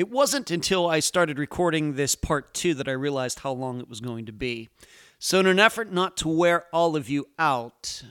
[0.00, 3.88] It wasn't until I started recording this part two that I realized how long it
[3.90, 4.70] was going to be.
[5.18, 8.02] So, in an effort not to wear all of you out,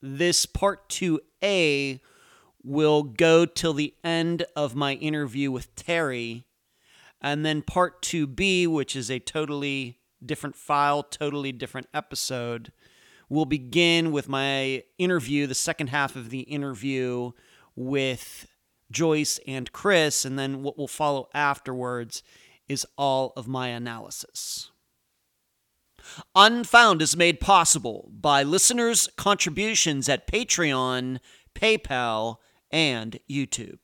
[0.00, 2.00] this part 2A
[2.62, 6.46] will go till the end of my interview with Terry.
[7.20, 12.72] And then part 2B, which is a totally different file, totally different episode,
[13.28, 17.32] will begin with my interview, the second half of the interview
[17.76, 18.46] with
[18.90, 20.24] Joyce and Chris.
[20.24, 22.22] And then what will follow afterwards
[22.68, 24.70] is all of my analysis.
[26.34, 31.18] Unfound is made possible by listeners' contributions at Patreon,
[31.54, 32.36] PayPal,
[32.70, 33.80] and YouTube.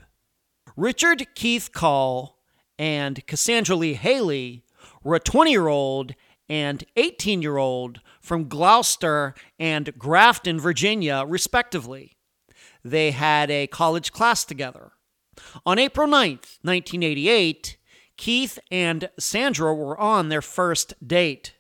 [0.77, 2.39] Richard Keith Call
[2.79, 4.65] and Cassandra Lee Hailey
[5.03, 6.15] were a 20 year old
[6.49, 12.17] and 18 year old from Gloucester and Grafton, Virginia, respectively.
[12.85, 14.93] They had a college class together.
[15.65, 17.77] On April 9th, 1988,
[18.17, 21.55] Keith and Sandra were on their first date.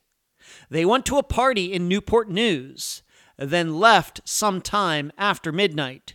[0.69, 3.03] They went to a party in Newport News,
[3.39, 6.15] then left some time after midnight.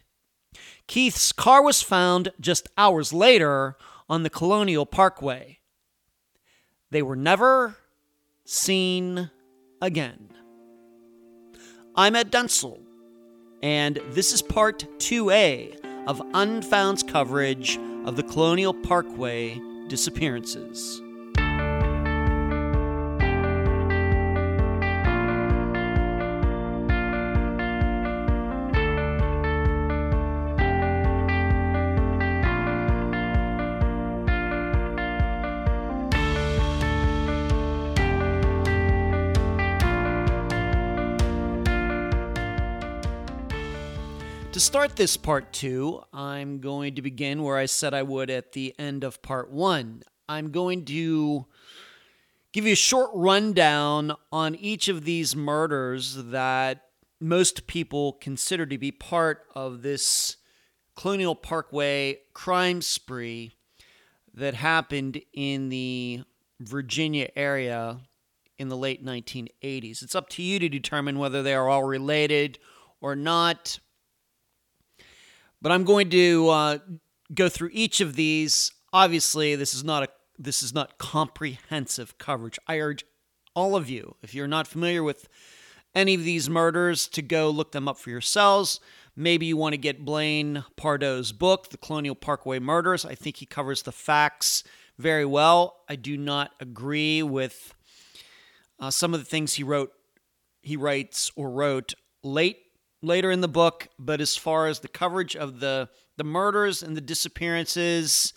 [0.88, 3.78] Keith's car was found just hours later
[4.10, 5.60] on the Colonial Parkway.
[6.92, 7.78] They were never
[8.46, 9.30] seen
[9.82, 10.30] again.
[11.96, 12.80] I'm Ed Dentzel,
[13.62, 21.02] and this is part 2A of Unfound's coverage of the Colonial Parkway disappearances.
[44.60, 48.52] To start this part two, I'm going to begin where I said I would at
[48.52, 50.04] the end of part one.
[50.28, 51.46] I'm going to
[52.52, 56.88] give you a short rundown on each of these murders that
[57.22, 60.36] most people consider to be part of this
[60.94, 63.54] Colonial Parkway crime spree
[64.34, 66.24] that happened in the
[66.60, 68.02] Virginia area
[68.58, 70.04] in the late 1980s.
[70.04, 72.60] It's up to you to determine whether they are all related
[73.00, 73.80] or not
[75.62, 76.78] but I'm going to uh,
[77.34, 78.72] go through each of these.
[78.94, 82.58] Obviously, this is not a this is not comprehensive coverage.
[82.66, 83.04] I urge
[83.54, 85.28] all of you, if you're not familiar with
[85.94, 88.80] any of these murders, to go look them up for yourselves.
[89.18, 93.06] Maybe you want to get Blaine Pardoe's book, The Colonial Parkway Murders.
[93.06, 94.64] I think he covers the facts
[94.98, 95.82] very well.
[95.90, 97.74] I do not agree with
[98.80, 99.92] uh, some of the things he wrote,
[100.62, 102.60] he writes or wrote late
[103.02, 106.98] later in the book, but as far as the coverage of the the murders and
[106.98, 108.34] the disappearances,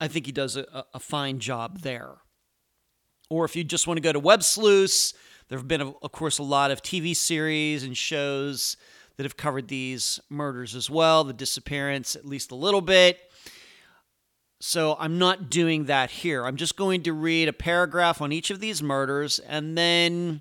[0.00, 2.16] I think he does a, a fine job there.
[3.30, 5.14] Or if you just want to go to Web Sleuths,
[5.48, 8.76] there have been, of course, a lot of TV series and shows
[9.16, 13.20] that have covered these murders as well, the disappearance, at least a little bit.
[14.60, 16.44] So I'm not doing that here.
[16.44, 20.40] I'm just going to read a paragraph on each of these murders and then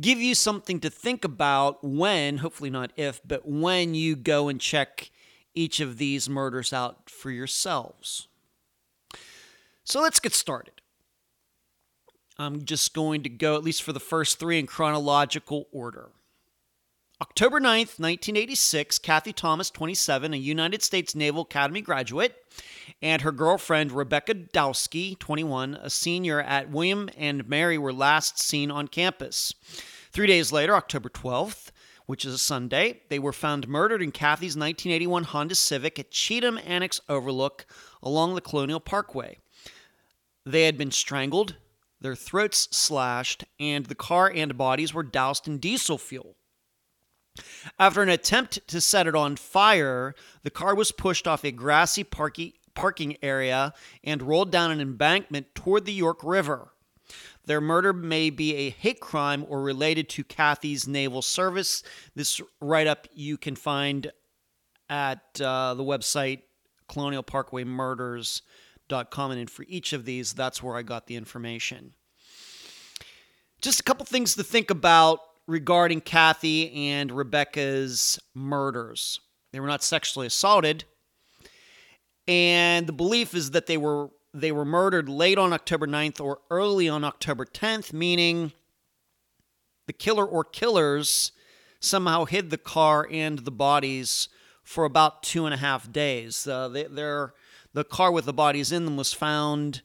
[0.00, 4.60] give you something to think about when, hopefully not if, but when you go and
[4.60, 5.10] check
[5.54, 8.28] each of these murders out for yourselves.
[9.84, 10.82] So let's get started.
[12.38, 16.10] I'm just going to go, at least for the first three, in chronological order.
[17.18, 22.36] October 9th, 1986, Kathy Thomas, 27, a United States Naval Academy graduate,
[23.00, 28.70] and her girlfriend Rebecca Dowski, 21, a senior at William and Mary, were last seen
[28.70, 29.54] on campus.
[30.12, 31.70] Three days later, October 12th,
[32.04, 36.60] which is a Sunday, they were found murdered in Kathy's 1981 Honda Civic at Cheatham
[36.66, 37.64] Annex Overlook
[38.02, 39.38] along the Colonial Parkway.
[40.44, 41.56] They had been strangled,
[41.98, 46.36] their throats slashed, and the car and bodies were doused in diesel fuel.
[47.78, 52.04] After an attempt to set it on fire, the car was pushed off a grassy
[52.04, 53.74] parking area
[54.04, 56.72] and rolled down an embankment toward the York River.
[57.44, 61.84] Their murder may be a hate crime or related to Kathy's naval service.
[62.14, 64.10] This write up you can find
[64.88, 66.42] at uh, the website
[66.88, 69.30] colonialparkwaymurders.com.
[69.30, 71.94] And for each of these, that's where I got the information.
[73.60, 79.20] Just a couple things to think about regarding Kathy and Rebecca's murders.
[79.52, 80.84] They were not sexually assaulted,
[82.26, 86.40] and the belief is that they were they were murdered late on October 9th or
[86.50, 88.52] early on October 10th, meaning
[89.86, 91.32] the killer or killers
[91.80, 94.28] somehow hid the car and the bodies
[94.62, 96.46] for about two and a half days.
[96.46, 97.32] Uh, they, the
[97.72, 99.82] the car with the bodies in them was found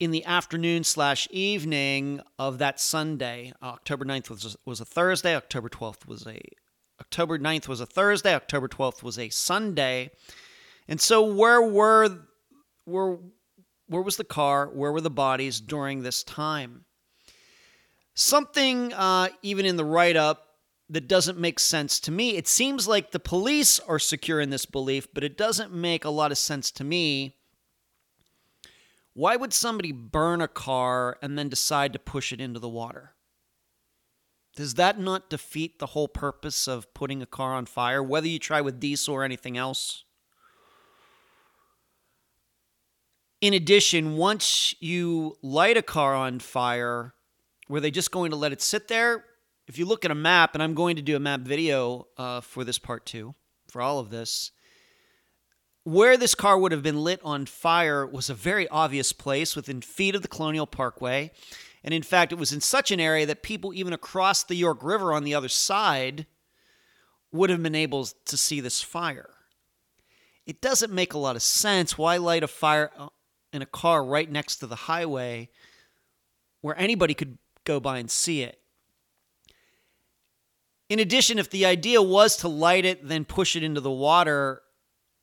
[0.00, 3.52] in the afternoon slash evening of that Sunday.
[3.62, 5.34] October 9th was, was a Thursday.
[5.34, 6.40] October 12th was a
[7.00, 8.34] October 9th was a Thursday.
[8.34, 10.10] October 12th was a Sunday.
[10.88, 12.26] And so where were
[12.86, 13.18] were
[13.86, 14.66] where was the car?
[14.66, 16.84] Where were the bodies during this time?
[18.14, 20.44] Something uh, even in the write up
[20.90, 22.36] that doesn't make sense to me.
[22.36, 26.10] It seems like the police are secure in this belief, but it doesn't make a
[26.10, 27.36] lot of sense to me.
[29.18, 33.14] Why would somebody burn a car and then decide to push it into the water?
[34.54, 38.38] Does that not defeat the whole purpose of putting a car on fire, whether you
[38.38, 40.04] try with diesel or anything else?
[43.40, 47.12] In addition, once you light a car on fire,
[47.68, 49.24] were they just going to let it sit there?
[49.66, 52.40] If you look at a map, and I'm going to do a map video uh,
[52.40, 53.34] for this part two,
[53.66, 54.52] for all of this,
[55.88, 59.80] where this car would have been lit on fire was a very obvious place within
[59.80, 61.30] feet of the Colonial Parkway.
[61.82, 64.82] And in fact, it was in such an area that people, even across the York
[64.82, 66.26] River on the other side,
[67.32, 69.30] would have been able to see this fire.
[70.44, 71.96] It doesn't make a lot of sense.
[71.96, 73.08] Why light a fire uh,
[73.54, 75.48] in a car right next to the highway
[76.60, 78.60] where anybody could go by and see it?
[80.90, 84.60] In addition, if the idea was to light it, then push it into the water,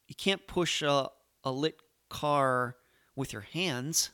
[0.08, 1.10] you can't push a,
[1.44, 1.76] a lit
[2.10, 2.76] car
[3.16, 4.12] with your hands.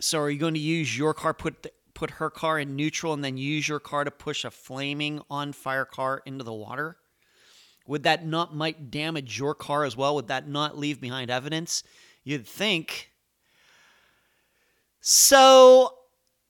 [0.00, 3.12] So are you going to use your car, put the, put her car in neutral,
[3.12, 6.96] and then use your car to push a flaming on fire car into the water?
[7.86, 10.14] Would that not might damage your car as well?
[10.14, 11.82] Would that not leave behind evidence?
[12.24, 13.10] You'd think.
[15.00, 15.94] So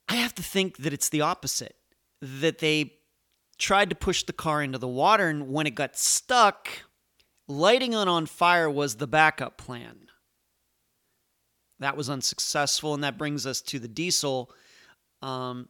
[0.08, 1.76] I have to think that it's the opposite.
[2.20, 2.94] That they
[3.58, 6.68] tried to push the car into the water, and when it got stuck,
[7.50, 9.96] lighting it on fire was the backup plan.
[11.80, 14.50] That was unsuccessful, and that brings us to the diesel.
[15.22, 15.68] Um,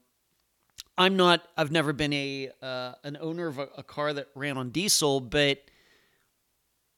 [0.98, 1.42] I'm not.
[1.56, 5.20] I've never been a uh, an owner of a, a car that ran on diesel,
[5.20, 5.58] but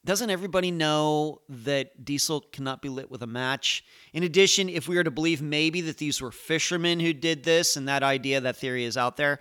[0.05, 3.85] doesn't everybody know that diesel cannot be lit with a match?
[4.13, 7.77] In addition, if we were to believe maybe that these were fishermen who did this,
[7.77, 9.39] and that idea, that theory is out there,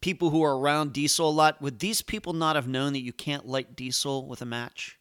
[0.00, 3.12] people who are around diesel a lot, would these people not have known that you
[3.12, 4.98] can't light diesel with a match?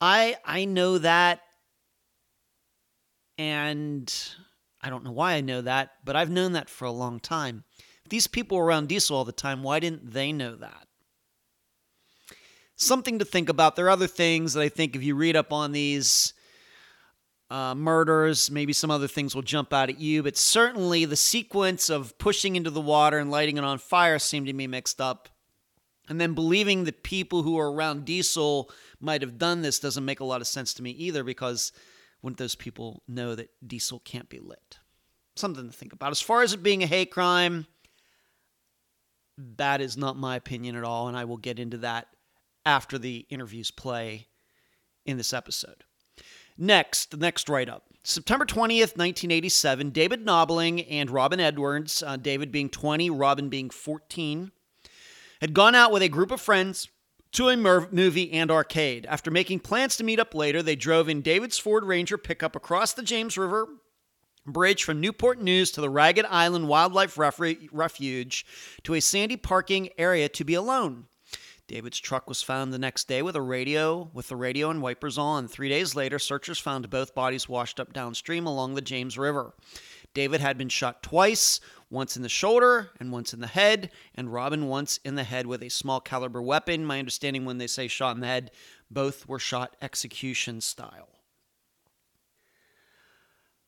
[0.00, 1.40] I I know that
[3.38, 4.12] and
[4.82, 7.64] I don't know why I know that, but I've known that for a long time.
[8.04, 10.86] If these people were around diesel all the time, why didn't they know that?
[12.76, 13.74] Something to think about.
[13.74, 16.34] There are other things that I think if you read up on these
[17.50, 21.88] uh, murders, maybe some other things will jump out at you, but certainly the sequence
[21.90, 25.28] of pushing into the water and lighting it on fire seemed to me mixed up.
[26.08, 28.70] And then believing that people who are around diesel
[29.00, 31.72] might have done this doesn't make a lot of sense to me either because
[32.22, 34.78] wouldn't those people know that diesel can't be lit?
[35.34, 36.12] Something to think about.
[36.12, 37.66] As far as it being a hate crime,
[39.56, 42.08] that is not my opinion at all, and I will get into that
[42.64, 44.28] after the interviews play
[45.04, 45.84] in this episode.
[46.58, 47.84] Next, the next write up.
[48.02, 54.52] September 20th, 1987, David Knobling and Robin Edwards, uh, David being 20, Robin being 14,
[55.40, 56.88] had gone out with a group of friends
[57.32, 59.06] to a movie and arcade.
[59.06, 62.92] After making plans to meet up later, they drove in David's Ford Ranger pickup across
[62.92, 63.66] the James River
[64.46, 68.46] Bridge from Newport News to the Ragged Island Wildlife Refuge
[68.84, 71.06] to a sandy parking area to be alone.
[71.68, 75.18] David's truck was found the next day with a radio, with the radio and wipers
[75.18, 75.48] on.
[75.48, 79.52] Three days later, searchers found both bodies washed up downstream along the James River.
[80.14, 84.32] David had been shot twice, once in the shoulder and once in the head, and
[84.32, 86.84] Robin once in the head with a small caliber weapon.
[86.84, 88.52] My understanding when they say shot in the head,
[88.88, 91.08] both were shot execution style.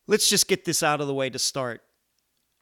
[0.06, 1.82] Let's just get this out of the way to start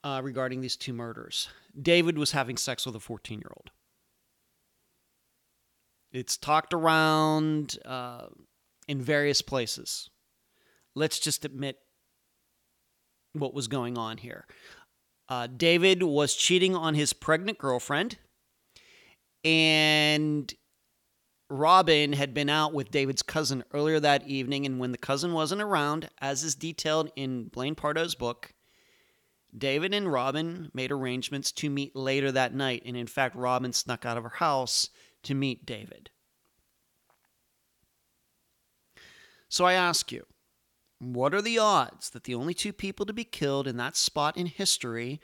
[0.03, 1.49] uh, regarding these two murders.
[1.81, 3.71] David was having sex with a 14 year old.
[6.17, 8.29] It's talked around uh,
[8.89, 10.09] in various places.
[10.95, 11.77] Let's just admit
[13.35, 14.47] what was going on here.
[15.29, 18.17] Uh, David was cheating on his pregnant girlfriend,
[19.45, 20.55] and
[21.51, 24.65] Robin had been out with David's cousin earlier that evening.
[24.65, 28.55] And when the cousin wasn't around, as is detailed in Blaine Pardoe's book,
[29.55, 32.85] David and Robin made arrangements to meet later that night.
[32.87, 34.89] And in fact, Robin snuck out of her house
[35.27, 36.11] to meet David.
[39.49, 40.25] So I ask you,
[40.99, 44.37] what are the odds that the only two people to be killed in that spot
[44.37, 45.21] in history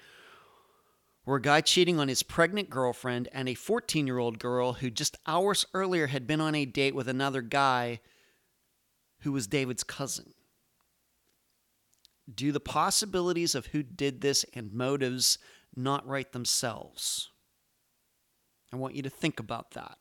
[1.24, 4.90] were a guy cheating on his pregnant girlfriend and a 14 year old girl who
[4.90, 8.00] just hours earlier had been on a date with another guy
[9.20, 10.34] who was David's cousin.
[12.32, 15.38] Do the possibilities of who did this and motives
[15.76, 17.31] not write themselves?
[18.72, 19.98] I want you to think about that.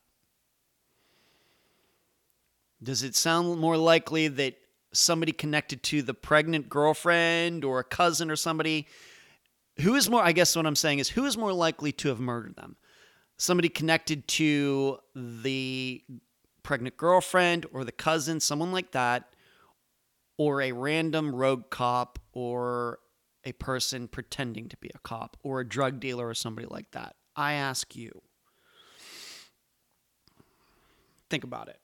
[2.82, 4.56] Does it sound more likely that
[4.94, 8.88] somebody connected to the pregnant girlfriend or a cousin or somebody?
[9.82, 12.20] Who is more, I guess what I'm saying is, who is more likely to have
[12.20, 12.78] murdered them?
[13.38, 16.04] Somebody connected to the
[16.64, 19.34] pregnant girlfriend or the cousin, someone like that,
[20.38, 23.00] or a random rogue cop or
[23.44, 27.16] a person pretending to be a cop or a drug dealer or somebody like that.
[27.36, 28.22] I ask you.
[31.32, 31.80] Think about it.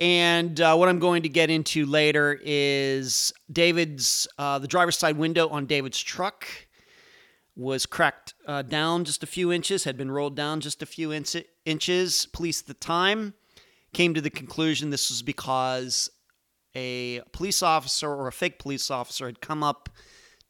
[0.00, 5.16] And uh, what I'm going to get into later is David's, uh, the driver's side
[5.16, 6.48] window on David's truck
[7.54, 11.12] was cracked uh, down just a few inches, had been rolled down just a few
[11.12, 11.24] in-
[11.66, 12.26] inches.
[12.32, 13.34] Police at the time
[13.92, 16.10] came to the conclusion this was because
[16.74, 19.90] a police officer or a fake police officer had come up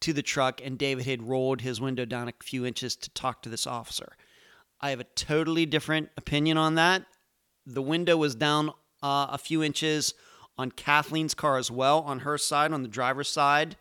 [0.00, 3.43] to the truck and David had rolled his window down a few inches to talk
[3.43, 4.17] to this officer.
[4.81, 7.05] I have a totally different opinion on that.
[7.66, 8.71] The window was down
[9.02, 10.14] uh, a few inches
[10.59, 13.76] on Kathleen's car as well, on her side, on the driver's side.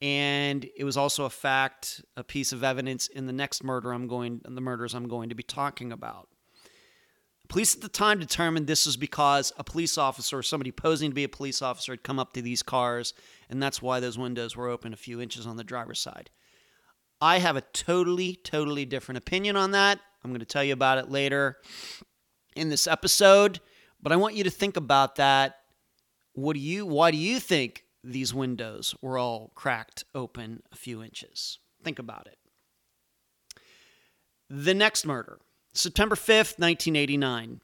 [0.00, 4.06] And it was also a fact, a piece of evidence in the next murder I'm
[4.06, 6.28] going, the murders I'm going to be talking about.
[7.48, 11.14] Police at the time determined this was because a police officer or somebody posing to
[11.14, 13.14] be a police officer had come up to these cars,
[13.48, 16.30] and that's why those windows were open a few inches on the driver's side.
[17.20, 20.00] I have a totally, totally different opinion on that.
[20.22, 21.58] I'm going to tell you about it later
[22.54, 23.60] in this episode,
[24.00, 25.56] but I want you to think about that.
[26.32, 31.02] What do you why do you think these windows were all cracked open a few
[31.02, 31.58] inches?
[31.82, 32.38] Think about it.
[34.50, 35.38] The next murder
[35.72, 37.60] September 5th, 1989.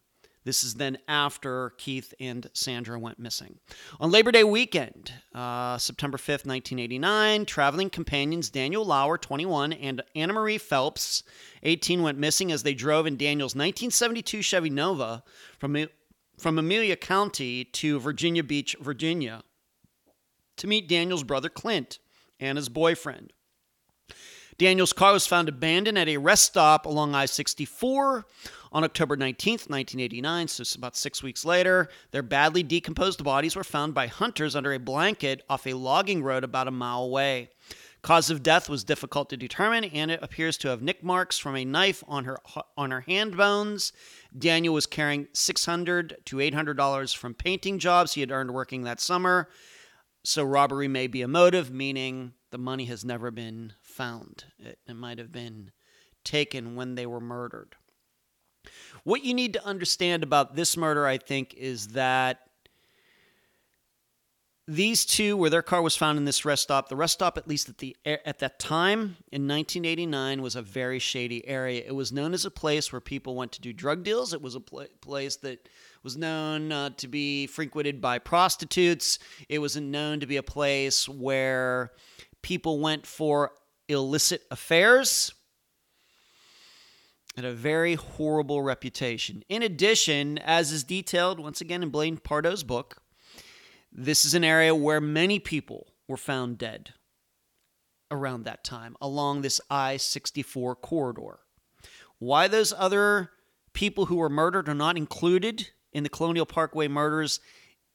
[0.50, 3.60] This is then after Keith and Sandra went missing.
[4.00, 10.32] On Labor Day weekend, uh, September 5th, 1989, traveling companions Daniel Lauer, 21, and Anna
[10.32, 11.22] Marie Phelps,
[11.62, 15.22] 18, went missing as they drove in Daniel's 1972 Chevy Nova
[15.60, 15.86] from,
[16.36, 19.44] from Amelia County to Virginia Beach, Virginia,
[20.56, 22.00] to meet Daniel's brother Clint,
[22.40, 23.32] Anna's boyfriend.
[24.58, 28.26] Daniel's car was found abandoned at a rest stop along I 64
[28.72, 31.88] on October 19th, 1989, so it's about six weeks later.
[32.12, 36.44] Their badly decomposed bodies were found by hunters under a blanket off a logging road
[36.44, 37.50] about a mile away.
[38.02, 41.54] Cause of death was difficult to determine, and it appears to have nick marks from
[41.54, 42.38] a knife on her
[42.76, 43.92] on her hand bones.
[44.36, 48.54] Daniel was carrying six hundred to eight hundred dollars from painting jobs he had earned
[48.54, 49.50] working that summer.
[50.22, 54.44] So robbery may be a motive, meaning the money has never been found.
[54.58, 55.70] It, it might have been
[56.24, 57.76] taken when they were murdered.
[59.04, 62.40] What you need to understand about this murder, I think, is that
[64.70, 67.48] these two, where their car was found in this rest stop, the rest stop, at
[67.48, 71.82] least at the at that time in 1989, was a very shady area.
[71.84, 74.32] It was known as a place where people went to do drug deals.
[74.32, 75.68] It was a pl- place that
[76.04, 79.18] was known uh, to be frequented by prostitutes.
[79.48, 81.90] It was known to be a place where
[82.42, 83.50] people went for
[83.88, 85.32] illicit affairs
[87.36, 89.42] and a very horrible reputation.
[89.48, 93.02] In addition, as is detailed once again in Blaine Pardoe's book,
[93.92, 96.94] this is an area where many people were found dead
[98.10, 101.40] around that time along this I 64 corridor.
[102.18, 103.30] Why those other
[103.72, 107.40] people who were murdered are not included in the Colonial Parkway murders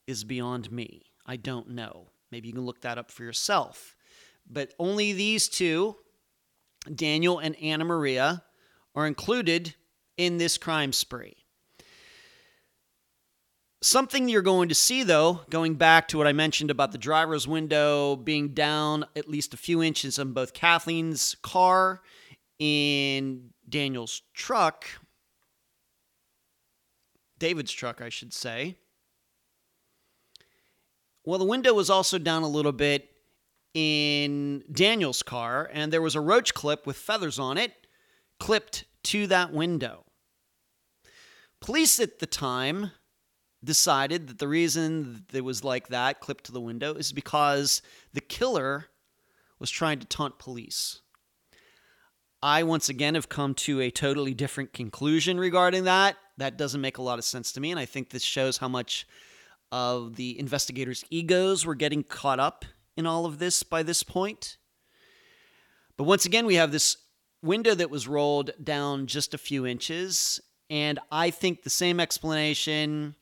[0.07, 1.03] is beyond me.
[1.25, 2.07] I don't know.
[2.31, 3.95] Maybe you can look that up for yourself.
[4.49, 5.95] But only these two,
[6.93, 8.43] Daniel and Anna Maria,
[8.95, 9.75] are included
[10.17, 11.35] in this crime spree.
[13.81, 17.47] Something you're going to see, though, going back to what I mentioned about the driver's
[17.47, 22.01] window being down at least a few inches on both Kathleen's car
[22.59, 24.87] and Daniel's truck,
[27.37, 28.77] David's truck, I should say.
[31.25, 33.09] Well, the window was also down a little bit
[33.73, 37.84] in Daniel's car, and there was a roach clip with feathers on it
[38.39, 40.05] clipped to that window.
[41.61, 42.91] Police at the time
[43.63, 47.81] decided that the reason that it was like that, clipped to the window, is because
[48.13, 48.85] the killer
[49.59, 51.01] was trying to taunt police.
[52.43, 56.17] I once again have come to a totally different conclusion regarding that.
[56.37, 58.67] That doesn't make a lot of sense to me, and I think this shows how
[58.67, 59.07] much
[59.71, 62.65] of the investigators' egos were getting caught up
[62.95, 64.57] in all of this by this point.
[65.97, 66.97] But once again, we have this
[67.45, 70.39] window that was rolled down just a few inches.
[70.69, 73.15] And I think the same explanation,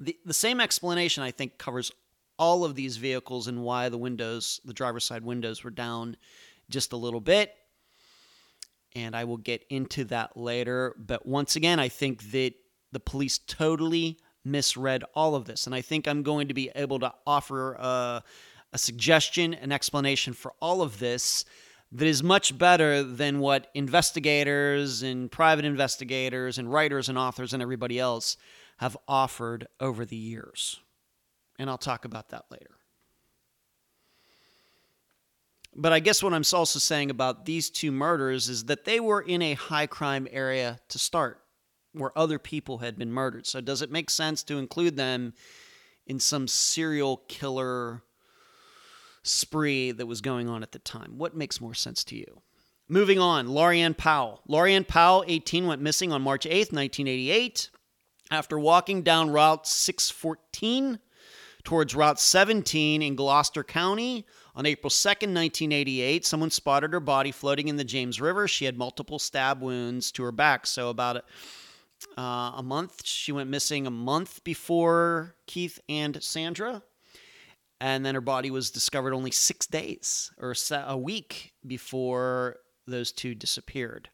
[0.00, 1.90] the, the same explanation, I think, covers
[2.38, 6.16] all of these vehicles and why the windows, the driver's side windows, were down
[6.70, 7.52] just a little bit.
[8.94, 10.94] And I will get into that later.
[10.96, 12.54] But once again, I think that
[12.92, 15.66] the police totally misread all of this.
[15.66, 18.22] And I think I'm going to be able to offer a,
[18.72, 21.44] a suggestion, an explanation for all of this
[21.92, 27.62] that is much better than what investigators and private investigators and writers and authors and
[27.62, 28.36] everybody else
[28.78, 30.80] have offered over the years.
[31.58, 32.78] And I'll talk about that later.
[35.74, 39.20] But I guess what I'm also saying about these two murders is that they were
[39.20, 41.40] in a high crime area to start
[41.92, 43.46] where other people had been murdered.
[43.46, 45.34] So does it make sense to include them
[46.06, 48.02] in some serial killer
[49.22, 51.18] spree that was going on at the time?
[51.18, 52.42] What makes more sense to you?
[52.88, 54.40] Moving on, Laurianne Powell.
[54.48, 57.70] Laurianne Powell, 18, went missing on March 8th, 1988,
[58.30, 60.98] after walking down Route 614
[61.64, 64.24] towards Route 17 in Gloucester County.
[64.54, 68.48] On April 2nd, 1988, someone spotted her body floating in the James River.
[68.48, 71.24] She had multiple stab wounds to her back, so about
[72.16, 73.04] uh, a month.
[73.04, 76.82] She went missing a month before Keith and Sandra.
[77.80, 82.56] And then her body was discovered only six days or a week before
[82.86, 84.08] those two disappeared.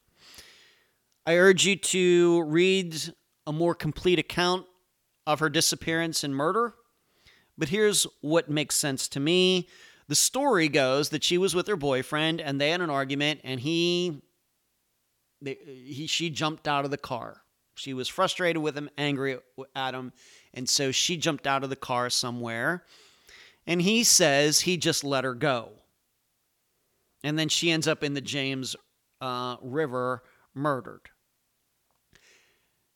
[1.27, 3.15] I urge you to read
[3.47, 4.67] a more complete account
[5.27, 6.75] of her disappearance and murder.
[7.57, 9.69] But here's what makes sense to me.
[10.09, 13.61] The story goes that she was with her boyfriend and they had an argument and
[13.61, 14.21] he,
[15.41, 17.43] they, he she jumped out of the car.
[17.77, 19.39] She was frustrated with him, angry
[19.75, 20.13] at him,
[20.53, 22.85] and so she jumped out of the car somewhere.
[23.67, 25.71] And he says he just let her go.
[27.23, 28.77] And then she ends up in the James
[29.21, 30.23] uh, River
[30.55, 31.09] murdered.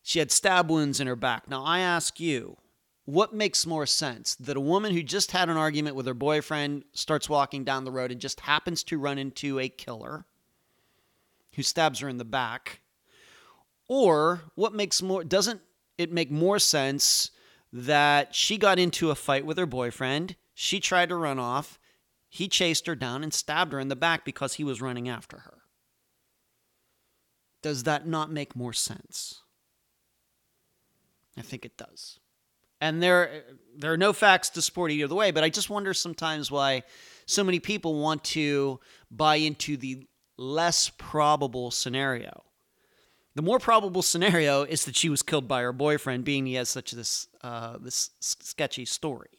[0.03, 1.49] She had stab wounds in her back.
[1.49, 2.57] Now, I ask you,
[3.05, 4.35] what makes more sense?
[4.37, 7.91] That a woman who just had an argument with her boyfriend starts walking down the
[7.91, 10.27] road and just happens to run into a killer
[11.55, 12.81] who stabs her in the back?
[13.89, 15.63] Or what makes more doesn't
[15.97, 17.31] it make more sense
[17.73, 21.79] that she got into a fight with her boyfriend, she tried to run off,
[22.29, 25.39] he chased her down and stabbed her in the back because he was running after
[25.39, 25.59] her?
[27.63, 29.43] Does that not make more sense?
[31.37, 32.19] I think it does.
[32.81, 33.45] And there
[33.77, 36.83] there are no facts to support either way, but I just wonder sometimes why
[37.25, 38.81] so many people want to
[39.13, 42.43] buy into the less probable scenario.
[43.37, 46.69] The more probable scenario is that she was killed by her boyfriend, being he has
[46.69, 49.38] such this uh, this sketchy story.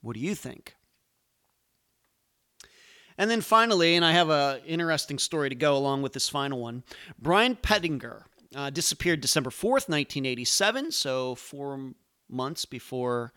[0.00, 0.74] What do you think?
[3.16, 6.60] And then finally, and I have an interesting story to go along with this final
[6.60, 6.84] one.
[7.18, 8.22] Brian Pettinger
[8.54, 11.94] uh, disappeared December 4th, 1987, so four
[12.28, 13.32] months before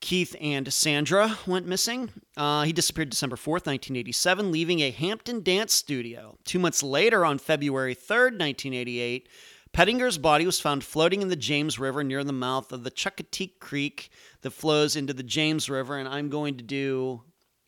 [0.00, 2.10] Keith and Sandra went missing.
[2.36, 6.38] Uh, he disappeared December 4th, 1987, leaving a Hampton dance studio.
[6.44, 9.28] Two months later, on February 3rd, 1988,
[9.72, 13.60] Pettinger's body was found floating in the James River near the mouth of the Chuckatuck
[13.60, 14.10] Creek
[14.42, 15.96] that flows into the James River.
[15.98, 17.22] And I'm going to do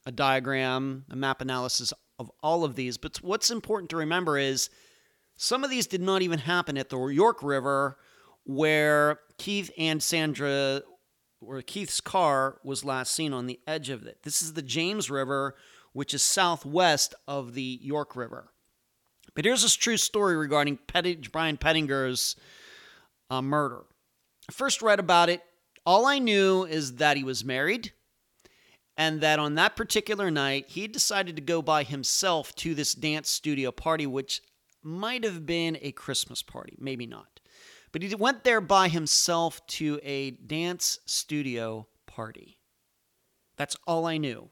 [0.06, 2.96] a diagram, a map analysis of all of these.
[2.96, 4.70] But what's important to remember is
[5.36, 7.96] some of these did not even happen at the York River
[8.44, 10.82] where Keith and Sandra
[11.40, 14.22] where Keith's car was last seen on the edge of it.
[14.22, 15.56] This is the James River,
[15.92, 18.52] which is southwest of the York River.
[19.34, 20.78] But here's a true story regarding
[21.32, 22.36] Brian Pettinger's
[23.30, 23.84] uh, murder.
[24.48, 25.42] I first read about it.
[25.86, 27.92] All I knew is that he was married
[28.96, 33.30] and that on that particular night, he decided to go by himself to this dance
[33.30, 34.42] studio party, which
[34.82, 37.40] might have been a Christmas party, maybe not.
[37.92, 42.58] But he went there by himself to a dance studio party.
[43.56, 44.50] That's all I knew.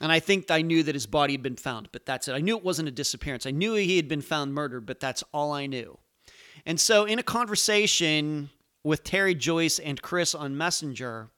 [0.00, 2.32] And I think I knew that his body had been found, but that's it.
[2.32, 3.46] I knew it wasn't a disappearance.
[3.46, 5.98] I knew he had been found murdered, but that's all I knew.
[6.66, 8.50] And so, in a conversation
[8.84, 11.30] with Terry Joyce and Chris on Messenger,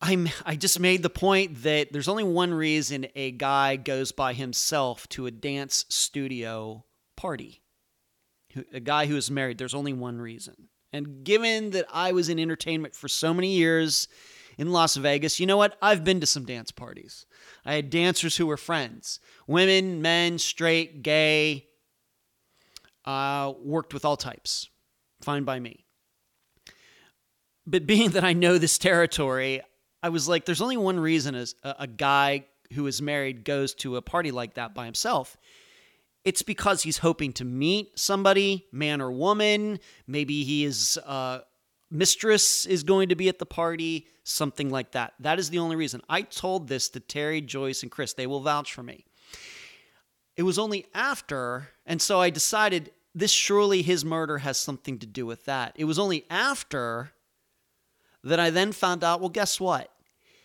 [0.00, 4.32] I'm I just made the point that there's only one reason a guy goes by
[4.32, 6.84] himself to a dance studio
[7.16, 7.62] party.
[8.72, 10.68] A guy who is married, there's only one reason.
[10.92, 14.08] And given that I was in entertainment for so many years
[14.60, 15.78] in Las Vegas, you know what?
[15.80, 17.24] I've been to some dance parties.
[17.64, 21.66] I had dancers who were friends women, men, straight, gay,
[23.06, 24.68] uh, worked with all types.
[25.22, 25.86] Fine by me.
[27.66, 29.62] But being that I know this territory,
[30.02, 32.44] I was like, there's only one reason as a, a guy
[32.74, 35.38] who is married goes to a party like that by himself.
[36.22, 39.80] It's because he's hoping to meet somebody, man or woman.
[40.06, 41.40] Maybe he is uh,
[41.90, 45.14] mistress is going to be at the party, something like that.
[45.20, 46.02] That is the only reason.
[46.08, 48.12] I told this to Terry, Joyce, and Chris.
[48.12, 49.04] They will vouch for me.
[50.36, 55.06] It was only after, and so I decided this surely his murder has something to
[55.06, 55.74] do with that.
[55.76, 57.12] It was only after
[58.22, 59.90] that I then found out, well, guess what?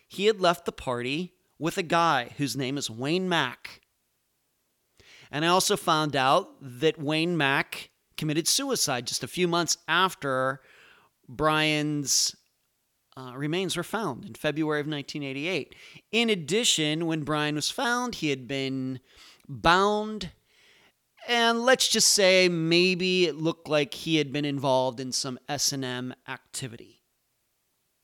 [0.08, 3.82] He had left the party with a guy whose name is Wayne Mack.
[5.32, 10.62] And I also found out that Wayne Mack committed suicide just a few months after
[11.28, 12.36] Brian's
[13.18, 15.76] uh, remains were found in February of 1988.
[16.12, 19.00] In addition, when Brian was found, he had been
[19.48, 20.32] bound,
[21.28, 26.14] and let's just say maybe it looked like he had been involved in some S&M
[26.28, 27.02] activity.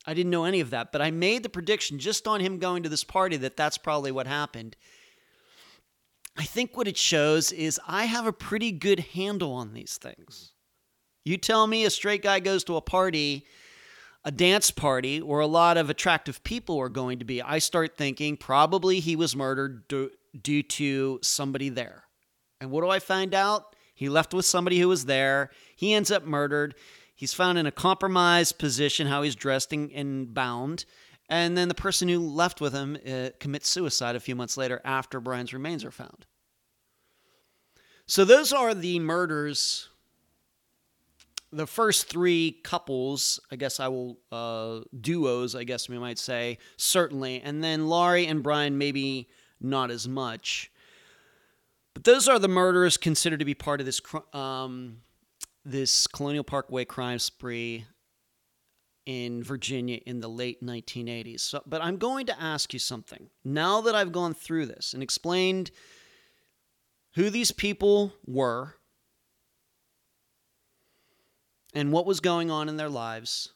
[0.06, 2.84] I didn't know any of that, but I made the prediction just on him going
[2.84, 4.76] to this party that that's probably what happened.
[6.38, 10.51] I think what it shows is I have a pretty good handle on these things.
[11.24, 13.46] You tell me a straight guy goes to a party,
[14.24, 17.42] a dance party, where a lot of attractive people are going to be.
[17.42, 22.06] I start thinking probably he was murdered due, due to somebody there.
[22.60, 23.76] And what do I find out?
[23.94, 25.52] He left with somebody who was there.
[25.76, 26.74] He ends up murdered.
[27.16, 30.86] He's found in a compromised position, how he's dressed and bound.
[31.30, 34.82] And then the person who left with him uh, commits suicide a few months later
[34.84, 36.26] after Brian's remains are found.
[38.08, 39.88] So those are the murders
[41.52, 46.58] the first three couples, I guess I will, uh, duos, I guess we might say,
[46.78, 47.42] certainly.
[47.42, 50.72] And then Laurie and Brian, maybe not as much.
[51.94, 54.02] But those are the murders considered to be part of this
[54.34, 54.98] um,
[55.64, 57.86] this Colonial Parkway crime spree
[59.06, 61.42] in Virginia in the late 1980s.
[61.42, 63.30] So, but I'm going to ask you something.
[63.44, 65.72] Now that I've gone through this and explained
[67.16, 68.76] who these people were,
[71.74, 73.54] and what was going on in their lives,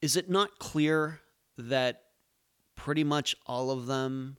[0.00, 1.20] is it not clear
[1.58, 2.04] that
[2.74, 4.38] pretty much all of them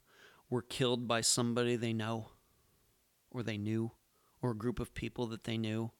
[0.49, 2.27] were killed by somebody they know
[3.30, 3.91] or they knew
[4.41, 5.91] or a group of people that they knew?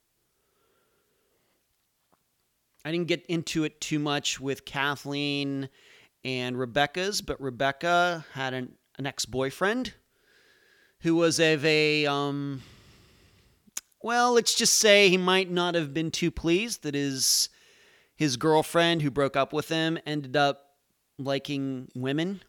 [2.84, 5.69] I didn't get into it too much with Kathleen
[6.23, 9.93] and Rebecca's, but Rebecca had an, an ex boyfriend
[11.01, 12.63] who was of a um,
[14.03, 17.49] well, let's just say he might not have been too pleased that his
[18.15, 20.75] his girlfriend who broke up with him ended up
[21.17, 22.41] liking women.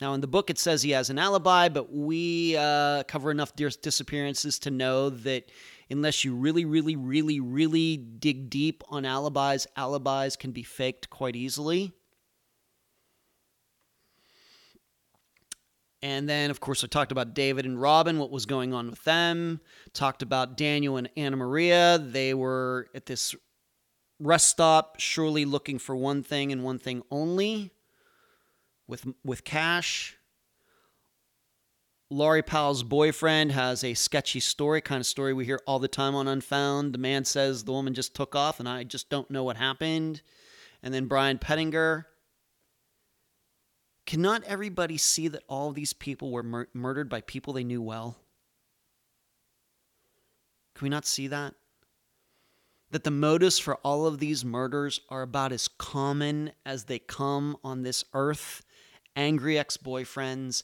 [0.00, 3.54] Now, in the book, it says he has an alibi, but we uh, cover enough
[3.54, 5.50] disappearances to know that
[5.90, 11.36] unless you really, really, really, really dig deep on alibis, alibis can be faked quite
[11.36, 11.92] easily.
[16.02, 19.04] And then, of course, I talked about David and Robin, what was going on with
[19.04, 19.60] them.
[19.92, 21.98] Talked about Daniel and Anna Maria.
[21.98, 23.34] They were at this
[24.18, 27.72] rest stop, surely looking for one thing and one thing only
[28.86, 30.16] with, with cash.
[32.12, 36.14] Laurie Powell's boyfriend has a sketchy story, kind of story we hear all the time
[36.14, 36.92] on Unfound.
[36.92, 40.22] The man says the woman just took off and I just don't know what happened.
[40.82, 42.06] And then Brian Pettinger
[44.06, 48.18] Cannot everybody see that all these people were mur- murdered by people they knew well?
[50.74, 51.54] Can we not see that?
[52.90, 57.56] That the motives for all of these murders are about as common as they come
[57.62, 58.62] on this earth
[59.16, 60.62] angry ex boyfriends,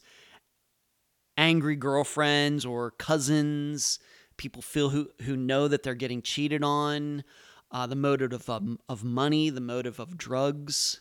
[1.37, 3.99] angry girlfriends or cousins,
[4.37, 7.25] people feel who, who know that they're getting cheated on,
[7.71, 11.01] uh, the motive of, um, of money, the motive of drugs.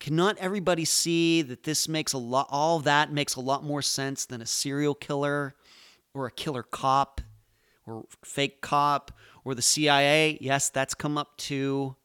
[0.00, 4.26] Cannot everybody see that this makes a lot, all that makes a lot more sense
[4.26, 5.54] than a serial killer
[6.14, 7.20] or a killer cop
[7.84, 9.10] or fake cop
[9.44, 10.38] or the CIA?
[10.40, 11.96] Yes, that's come up too.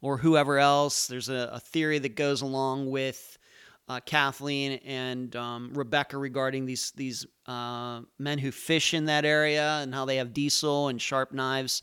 [0.00, 1.06] Or whoever else.
[1.06, 3.38] There's a, a theory that goes along with
[3.88, 9.78] uh, Kathleen and um, Rebecca regarding these these uh, men who fish in that area
[9.82, 11.82] and how they have diesel and sharp knives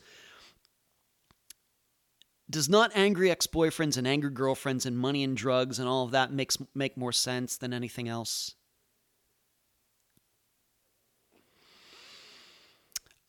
[2.50, 6.32] does not angry ex-boyfriends and angry girlfriends and money and drugs and all of that
[6.32, 8.56] makes make more sense than anything else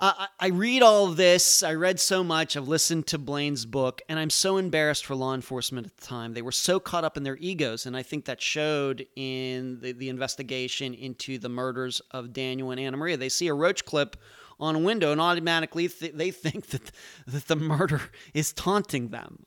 [0.01, 1.63] I, I read all of this.
[1.63, 2.57] I read so much.
[2.57, 6.33] I've listened to Blaine's book, and I'm so embarrassed for law enforcement at the time.
[6.33, 9.93] They were so caught up in their egos, and I think that showed in the,
[9.93, 13.19] the investigation into the murders of Daniel and Anna Maria.
[13.19, 14.17] They see a roach clip
[14.61, 16.93] on a window and automatically th- they think that,
[17.27, 18.03] that the murder
[18.35, 19.45] is taunting them.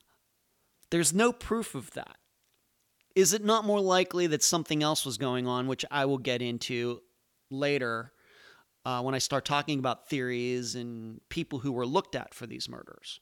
[0.90, 2.16] There's no proof of that.
[3.14, 6.42] Is it not more likely that something else was going on, which I will get
[6.42, 7.00] into
[7.50, 8.12] later
[8.84, 12.68] uh, when I start talking about theories and people who were looked at for these
[12.68, 13.20] murders?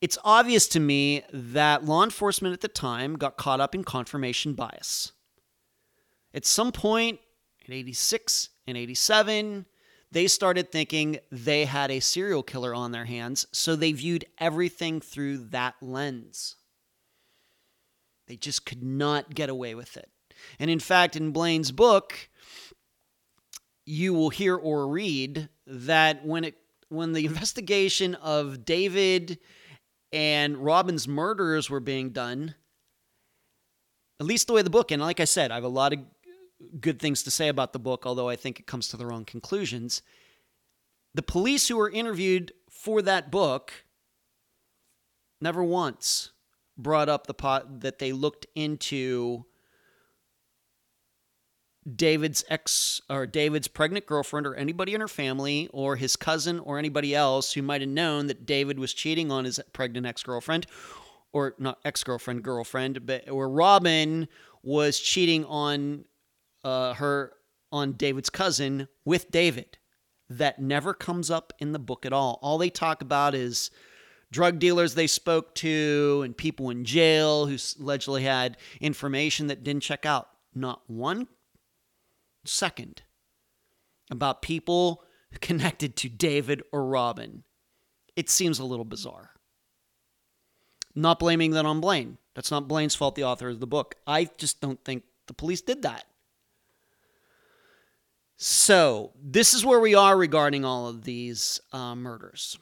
[0.00, 4.54] It's obvious to me that law enforcement at the time got caught up in confirmation
[4.54, 5.12] bias.
[6.32, 7.18] At some point
[7.66, 9.66] in 86 and 87,
[10.10, 15.00] they started thinking they had a serial killer on their hands, so they viewed everything
[15.00, 16.56] through that lens.
[18.26, 20.08] They just could not get away with it.
[20.58, 22.28] And in fact, in Blaine's book,
[23.84, 26.54] you will hear or read that when it
[26.90, 29.38] when the investigation of David
[30.10, 32.54] and Robin's murders were being done,
[34.20, 36.00] at least the way the book, and like I said, I have a lot of
[36.80, 39.24] good things to say about the book, although I think it comes to the wrong
[39.24, 40.02] conclusions.
[41.14, 43.72] The police who were interviewed for that book
[45.40, 46.30] never once
[46.76, 49.44] brought up the pot that they looked into
[51.96, 56.78] David's ex or David's pregnant girlfriend or anybody in her family or his cousin or
[56.78, 60.66] anybody else who might have known that David was cheating on his pregnant ex-girlfriend
[61.32, 64.28] or not ex-girlfriend girlfriend but or Robin
[64.62, 66.04] was cheating on
[66.68, 67.32] uh, her
[67.72, 69.78] on David's cousin with David
[70.30, 73.70] that never comes up in the book at all all they talk about is
[74.30, 79.82] drug dealers they spoke to and people in jail who allegedly had information that didn't
[79.82, 81.26] check out not one
[82.44, 83.02] second
[84.10, 85.02] about people
[85.40, 87.44] connected to David or Robin.
[88.16, 89.30] It seems a little bizarre.
[90.94, 92.18] Not blaming that on Blaine.
[92.34, 93.94] That's not Blaine's fault, the author of the book.
[94.06, 96.04] I just don't think the police did that.
[98.40, 102.56] So, this is where we are regarding all of these uh, murders.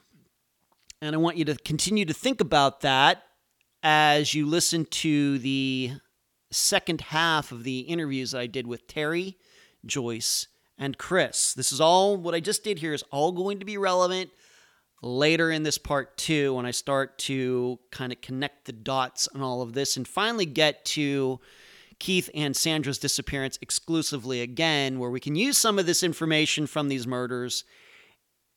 [1.03, 3.23] And I want you to continue to think about that
[3.83, 5.93] as you listen to the
[6.51, 9.37] second half of the interviews I did with Terry
[9.87, 11.55] Joyce, and Chris.
[11.55, 14.31] This is all what I just did here is all going to be relevant
[15.03, 19.41] later in this part two when I start to kind of connect the dots on
[19.41, 21.41] all of this and finally get to
[21.99, 26.89] Keith and Sandra's disappearance exclusively again, where we can use some of this information from
[26.89, 27.65] these murders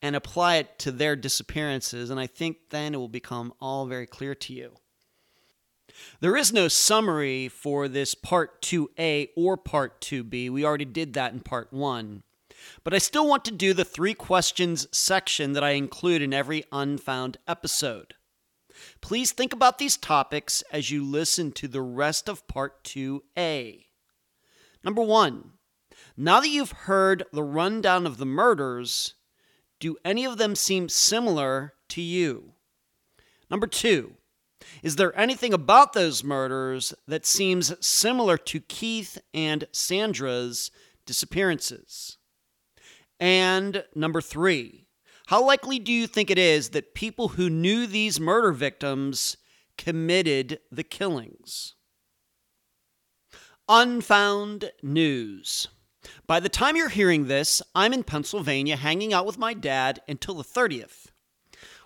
[0.02, 2.10] and apply it to their disappearances.
[2.10, 4.76] And I think then it will become all very clear to you.
[6.22, 10.50] There is no summary for this part 2A or part 2B.
[10.50, 12.24] We already did that in part 1.
[12.84, 16.64] But I still want to do the three questions section that I include in every
[16.72, 18.16] unfound episode.
[19.02, 23.86] Please think about these topics as you listen to the rest of part 2A.
[24.84, 25.52] Number 1.
[26.18, 29.16] Now that you've heard the rundown of the murders,
[29.80, 32.54] do any of them seem similar to you?
[33.50, 34.16] Number 2.
[34.84, 40.72] Is there anything about those murders that seems similar to Keith and Sandra's
[41.06, 42.18] disappearances?
[43.20, 44.88] And number three,
[45.30, 49.38] how likely do you think it is that people who knew these murder victims
[49.78, 51.76] committed the killings?
[53.68, 55.68] Unfound news.
[56.26, 60.34] By the time you're hearing this, I'm in Pennsylvania hanging out with my dad until
[60.34, 61.12] the 30th.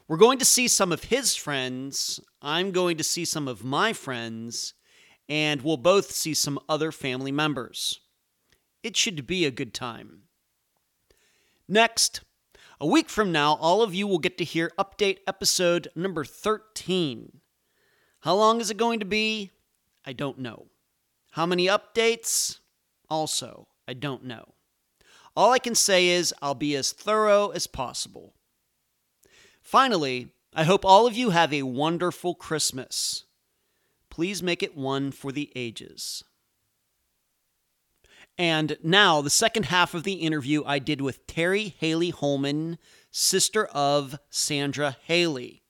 [0.07, 2.21] We're going to see some of his friends.
[2.41, 4.73] I'm going to see some of my friends.
[5.27, 7.99] And we'll both see some other family members.
[8.83, 10.29] It should be a good time.
[11.67, 12.21] Next,
[12.83, 17.39] a week from now, all of you will get to hear update episode number 13.
[18.19, 19.51] How long is it going to be?
[20.05, 20.65] I don't know.
[21.31, 22.59] How many updates?
[23.09, 24.55] Also, I don't know.
[25.33, 28.33] All I can say is I'll be as thorough as possible.
[29.61, 33.23] Finally, I hope all of you have a wonderful Christmas.
[34.09, 36.25] Please make it one for the ages.
[38.37, 42.79] And now, the second half of the interview I did with Terry Hailey Holman,
[43.11, 45.63] sister of Sandra Hailey.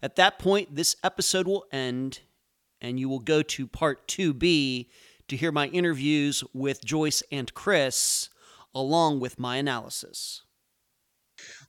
[0.00, 2.20] At that point, this episode will end,
[2.80, 4.88] and you will go to part 2B
[5.26, 8.28] to hear my interviews with Joyce and Chris,
[8.74, 10.42] along with my analysis.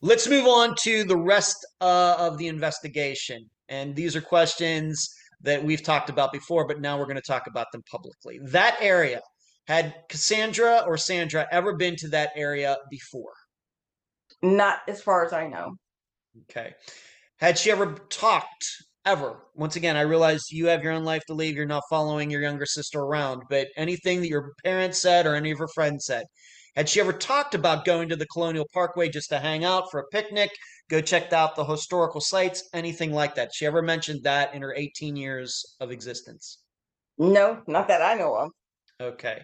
[0.01, 3.49] Let's move on to the rest uh, of the investigation.
[3.67, 5.09] And these are questions
[5.41, 8.39] that we've talked about before, but now we're going to talk about them publicly.
[8.43, 9.21] That area,
[9.69, 13.33] had Cassandra or Sandra ever been to that area before?
[14.41, 15.75] Not as far as I know.
[16.49, 16.73] Okay.
[17.37, 18.65] Had she ever talked
[19.05, 19.37] ever?
[19.53, 21.55] Once again, I realize you have your own life to lead.
[21.55, 25.51] You're not following your younger sister around, but anything that your parents said or any
[25.51, 26.25] of her friends said,
[26.75, 29.99] Had she ever talked about going to the Colonial Parkway just to hang out for
[29.99, 30.49] a picnic,
[30.89, 33.51] go check out the historical sites, anything like that?
[33.53, 36.57] She ever mentioned that in her 18 years of existence?
[37.19, 38.49] No, not that I know of.
[39.01, 39.43] Okay.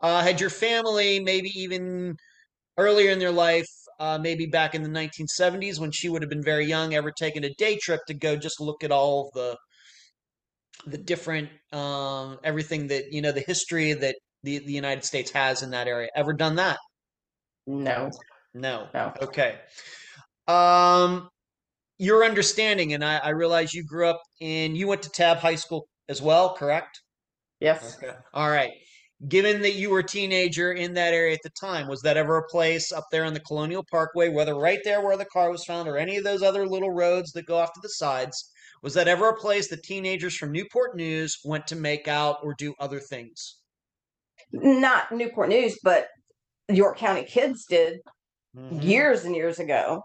[0.00, 2.14] Uh, had your family maybe even
[2.78, 3.66] earlier in their life,
[4.00, 7.44] uh, maybe back in the 1970s when she would have been very young, ever taken
[7.44, 9.56] a day trip to go just look at all of the
[10.86, 15.62] the different um, everything that you know the history that the, the United States has
[15.62, 16.08] in that area.
[16.16, 16.78] Ever done that?
[17.66, 18.10] No.
[18.54, 18.88] No.
[18.92, 19.12] No.
[19.22, 19.60] Okay.
[20.48, 21.28] Um,
[21.98, 25.54] your understanding, and I, I realize you grew up in you went to Tabb High
[25.54, 27.00] School as well, correct?
[27.60, 27.96] Yes.
[27.96, 28.14] Okay.
[28.34, 28.72] All right.
[29.28, 32.38] Given that you were a teenager in that area at the time, was that ever
[32.38, 35.64] a place up there on the Colonial Parkway, whether right there where the car was
[35.64, 38.50] found or any of those other little roads that go off to the sides,
[38.82, 42.54] was that ever a place that teenagers from Newport News went to make out or
[42.58, 43.58] do other things?
[44.52, 46.08] Not Newport News, but
[46.68, 48.00] York County kids did
[48.56, 48.82] Mhm.
[48.82, 50.04] years and years ago.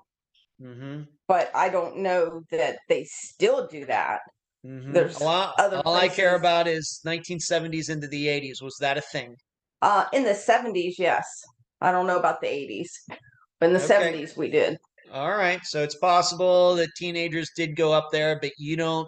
[0.60, 1.08] Mhm.
[1.28, 4.22] But I don't know that they still do that.
[4.68, 4.94] Mhm.
[4.94, 8.62] There's all, other all I care about is 1970s into the 80s.
[8.62, 9.36] Was that a thing?
[9.82, 11.26] Uh, in the seventies, yes.
[11.80, 12.92] I don't know about the eighties.
[13.60, 13.88] But in the Okay.
[13.88, 14.78] seventies, we did.
[15.12, 15.64] All right.
[15.64, 19.08] So it's possible that teenagers did go up there, but you don't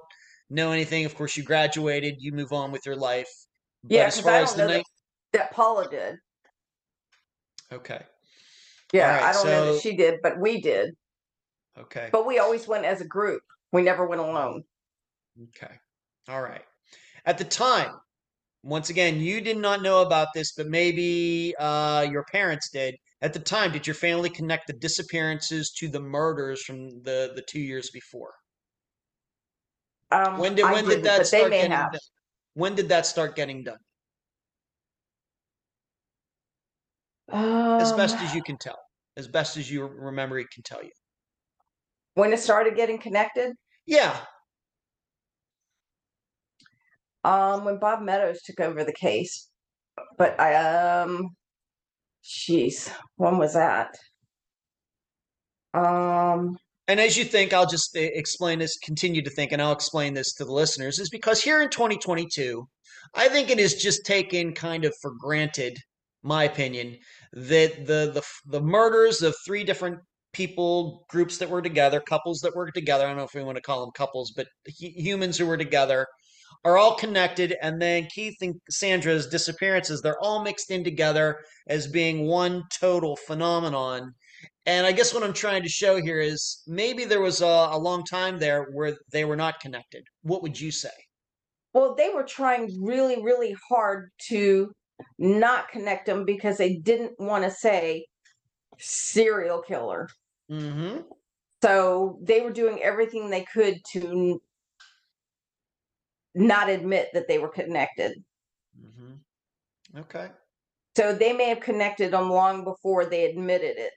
[0.50, 1.06] know anything.
[1.06, 3.30] Of course, you graduated, you move on with your life.
[3.84, 4.86] But Yeah, as far I as don't the know night,
[5.34, 6.16] that, that Paula did.
[7.72, 8.06] okay,
[8.94, 10.96] Yeah, right, I don't know that she did, but we did.
[11.78, 13.42] okay, But we always went as a group.
[13.72, 14.64] We never went alone.
[15.44, 15.76] Okay,
[16.28, 16.64] all right.
[17.26, 17.96] At the time,
[18.64, 22.96] once again, you did not know about this, but maybe uh, your parents did.
[23.22, 27.44] At the time, did your family connect the disappearances to the murders from the the
[27.50, 28.34] two years before?
[30.12, 31.92] Um, When did I when didn't, that start getting have.
[31.92, 32.00] done?
[32.54, 33.78] When did that start getting done?
[37.80, 38.78] As best Um, as you can tell,
[39.18, 40.92] as best as you remember, it can tell you.
[42.14, 44.26] when it started getting connected, Yeah.
[47.24, 49.50] Um, when Bob Meadows took over the case.
[50.18, 51.36] But I um,
[52.24, 53.98] jeez, when was that?
[55.74, 59.72] Um, And as you think, I'll just uh, explain this, continue to think, and I'll
[59.72, 62.68] explain this to the listeners, is because here in 2022,
[63.16, 65.78] I think it is just taken kind of for granted,
[66.24, 66.98] my opinion,
[67.34, 70.00] that the the the murders of three different
[70.34, 73.58] people, groups that were together, couples that were together, I don't know if we want
[73.58, 76.08] to call them couples, but hu- humans who were together,
[76.66, 77.56] are all connected.
[77.62, 83.16] And then Keith and Sandra's disappearances, they're all mixed in together as being one total
[83.16, 84.14] phenomenon.
[84.66, 87.78] And I guess what I'm trying to show here is maybe there was a, a
[87.78, 90.04] long time there where they were not connected.
[90.22, 90.90] What would you say?
[91.74, 94.72] well, they were trying really, really hard to
[95.18, 98.06] not connect them because they didn't want to say
[98.80, 100.10] serial killer.
[100.52, 101.02] Mm-hmm.
[101.62, 104.42] So they were doing everything they could to
[106.40, 108.14] not admit that they were connected.
[108.80, 110.00] Mm-hmm.
[110.00, 110.30] Okay.
[110.96, 113.92] So they may have connected them long before they admitted it.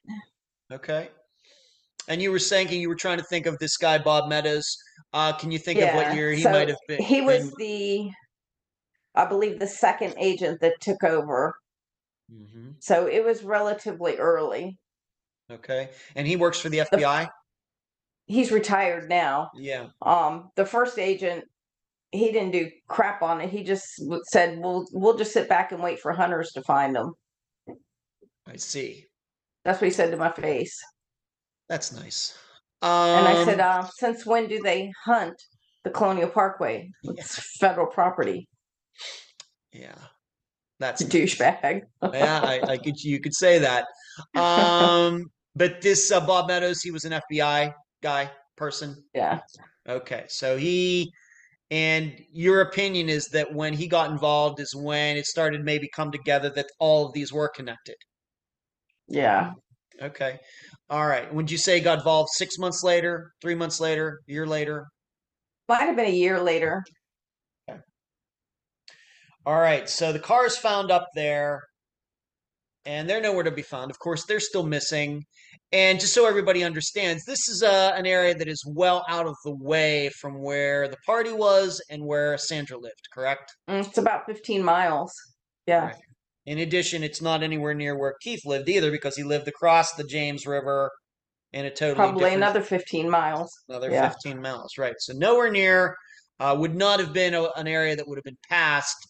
[0.73, 1.09] Okay.
[2.09, 4.77] And you were saying you were trying to think of this guy Bob Meadows.
[5.13, 7.01] Uh, can you think of what Yeah, year he so might have been?
[7.03, 8.11] He was been- the,
[9.15, 11.55] I believe, the second agent that took over.
[12.33, 12.75] Mhm.
[12.81, 14.79] So it was relatively early.
[15.51, 15.91] Okay.
[16.17, 17.29] And he works for the FBI.
[18.27, 19.51] He's retired now.
[19.55, 19.89] Yeah.
[20.01, 21.45] Um, the first agent,
[22.13, 23.49] he didn't do crap on it.
[23.51, 23.85] He just
[24.31, 27.15] said, "We'll we'll just sit back and wait for hunters to find them."
[28.47, 29.07] I see.
[29.65, 30.79] That's what he said to my face.
[31.69, 32.37] That's nice.
[32.83, 35.41] And I said, Um, uh, since when do they hunt
[35.85, 36.91] the Colonial Parkway?
[37.05, 38.49] It's federal property.
[39.73, 39.95] yeah.
[40.81, 41.83] That's a Douchebag.
[42.13, 43.87] yeah, I, I could you could say that.
[44.37, 47.73] Um, but this uh, Bob Meadows, he was an FBI
[48.03, 48.97] guy, person.
[49.15, 49.39] Yeah.
[49.89, 51.13] Okay, so he
[51.73, 56.13] and your opinion is that when he got involved is when it started maybe come
[56.13, 57.97] together that all of these were connected.
[59.09, 59.53] Yeah.
[60.03, 60.39] Okay,
[60.91, 61.33] all right.
[61.33, 64.85] Would you say got involved six months later, three months later, a year later?
[65.67, 66.85] Might have been a year later.
[67.71, 67.81] Okay.
[69.47, 71.63] All right, so the car is found up there,
[72.85, 73.91] and they're nowhere to be found.
[73.91, 75.23] Of course, they're still missing.
[75.73, 79.35] And just so everybody understands, this is uh, an area that is well out of
[79.45, 83.51] the way from where the party was and where Sandra lived, correct?
[83.71, 85.15] Mm, It's about 15 miles.
[85.67, 85.87] Yeah.
[85.87, 85.95] Right.
[86.45, 90.05] In addition, it's not anywhere near where Keith lived either because he lived across the
[90.05, 90.91] James River
[91.53, 93.51] in a totally Probably another 15 miles.
[93.69, 94.09] another yeah.
[94.11, 94.95] 15 miles, right?
[94.99, 95.97] So nowhere near
[96.41, 99.09] uh, would not have been a, an area that would have been passed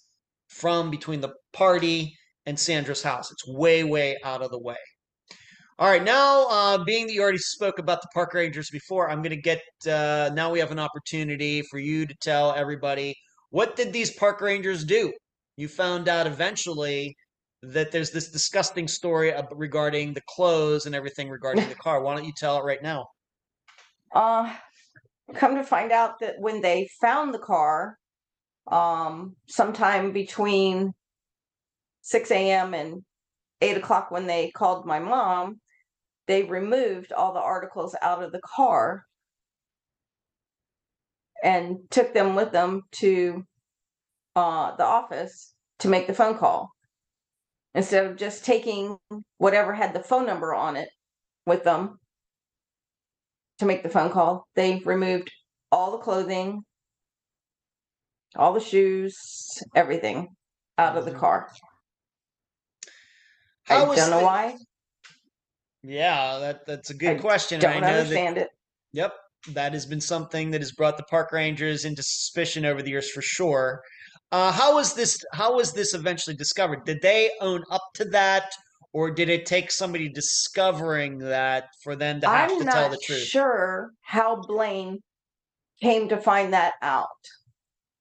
[0.49, 2.15] from between the party
[2.47, 3.33] and Sandra's house.
[3.33, 4.77] It's way, way out of the way.
[5.83, 9.21] All right, now, uh, being that you already spoke about the park rangers before, I'm
[9.21, 13.17] going to get, uh, now we have an opportunity for you to tell everybody
[13.51, 15.13] what did these park rangers do?
[15.57, 17.17] You found out eventually
[17.65, 22.01] that there's this disgusting story regarding the clothes and everything regarding the car.
[22.01, 23.09] Why don't you tell it right now?
[24.15, 24.55] Uh,
[25.35, 27.99] come to find out that when they found the car,
[28.71, 30.93] um, sometime between
[32.03, 32.73] 6 a.m.
[32.73, 33.03] and
[33.61, 35.59] 8 o'clock when they called my mom,
[36.27, 39.05] they removed all the articles out of the car
[41.43, 43.45] and took them with them to
[44.37, 46.71] uh, the office to make the phone call.
[47.75, 48.97] Instead of just taking
[49.39, 50.89] whatever had the phone number on it
[51.47, 51.99] with them
[53.59, 55.31] to make the phone call, they removed
[55.71, 56.63] all the clothing,
[58.37, 59.17] all the shoes,
[59.75, 60.29] everything
[60.79, 61.21] out of the mm-hmm.
[61.21, 61.51] car.
[63.69, 64.57] I don't know why.
[65.83, 67.61] Yeah, that that's a good I question.
[67.61, 68.51] Don't I know understand that, it.
[68.93, 69.15] Yep,
[69.49, 73.11] that has been something that has brought the park rangers into suspicion over the years
[73.11, 73.83] for sure.
[74.31, 75.23] Uh, how was this?
[75.33, 76.85] How was this eventually discovered?
[76.85, 78.53] Did they own up to that,
[78.93, 83.01] or did it take somebody discovering that for them to have I'm to tell the
[83.05, 83.25] truth?
[83.25, 85.01] Sure, how Blaine
[85.83, 87.09] came to find that out.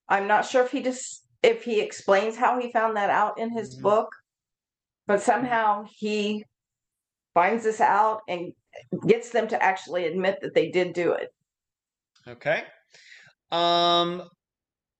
[0.08, 3.50] I'm not sure if he just if he explains how he found that out in
[3.50, 3.84] his mm-hmm.
[3.84, 4.10] book,
[5.08, 6.46] but somehow he
[7.34, 8.54] finds this out and
[9.08, 11.34] gets them to actually admit that they did do it.
[12.28, 12.64] Okay.
[13.52, 14.24] Um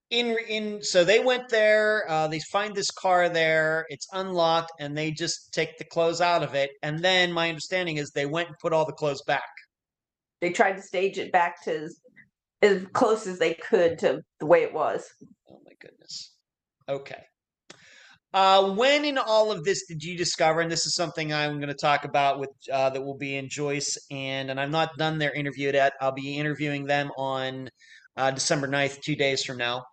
[0.10, 4.98] in in so they went there uh, they find this car there it's unlocked and
[4.98, 6.72] they just take the clothes out of it.
[6.84, 9.50] And then my understanding is they went and put all the clothes back.
[10.42, 12.00] They tried to stage it back to as,
[12.62, 15.08] as close as they could to the way it was.
[15.50, 16.36] Oh my goodness.
[16.90, 17.24] Okay
[18.34, 21.68] uh, when in all of this did you discover, and this is something I'm going
[21.68, 25.18] to talk about with uh, that will be in Joyce and and I'm not done
[25.18, 25.94] their interview yet.
[26.00, 27.70] I'll be interviewing them on
[28.18, 29.84] uh, December 9th, two days from now.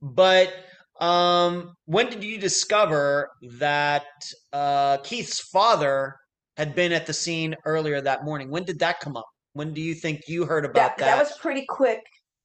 [0.00, 0.52] But
[1.00, 4.06] um, when did you discover that
[4.52, 6.16] uh, Keith's father
[6.56, 8.50] had been at the scene earlier that morning?
[8.50, 9.26] When did that come up?
[9.54, 10.98] When do you think you heard about that?
[10.98, 12.00] That, that was pretty quick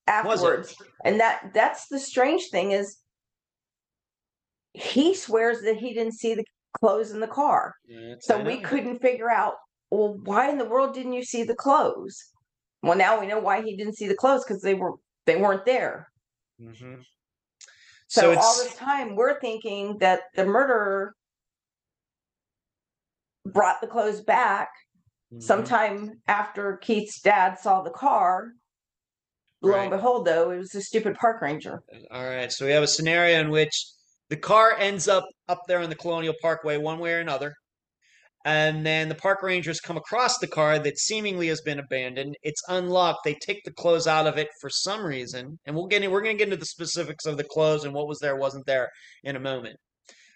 [0.08, 0.76] afterwards.
[1.06, 2.98] And that that's the strange thing is
[4.74, 6.44] he swears that he didn't see the
[6.80, 7.76] clothes in the car.
[8.20, 9.56] so we couldn't figure out,
[9.92, 12.18] well, why in the world didn't you see the clothes?
[12.82, 14.94] Well, now we know why he didn't see the clothes because they were
[15.26, 16.08] they weren't there.
[16.62, 17.02] Mm-hmm.
[18.08, 21.14] So, so all this time we're thinking that the murderer
[23.46, 24.70] brought the clothes back
[25.34, 25.42] mm-hmm.
[25.42, 28.52] sometime after Keith's dad saw the car.
[29.62, 29.82] Lo right.
[29.82, 31.84] and behold, though, it was a stupid park ranger.
[32.12, 32.50] All right.
[32.50, 33.86] So we have a scenario in which
[34.30, 37.54] the car ends up up there on the Colonial Parkway one way or another.
[38.46, 42.36] And then the park rangers come across the car that seemingly has been abandoned.
[42.42, 43.20] It's unlocked.
[43.26, 46.22] They take the clothes out of it for some reason, and we'll get in, we're
[46.22, 48.88] going to get into the specifics of the clothes and what was there, wasn't there
[49.26, 49.76] in a moment.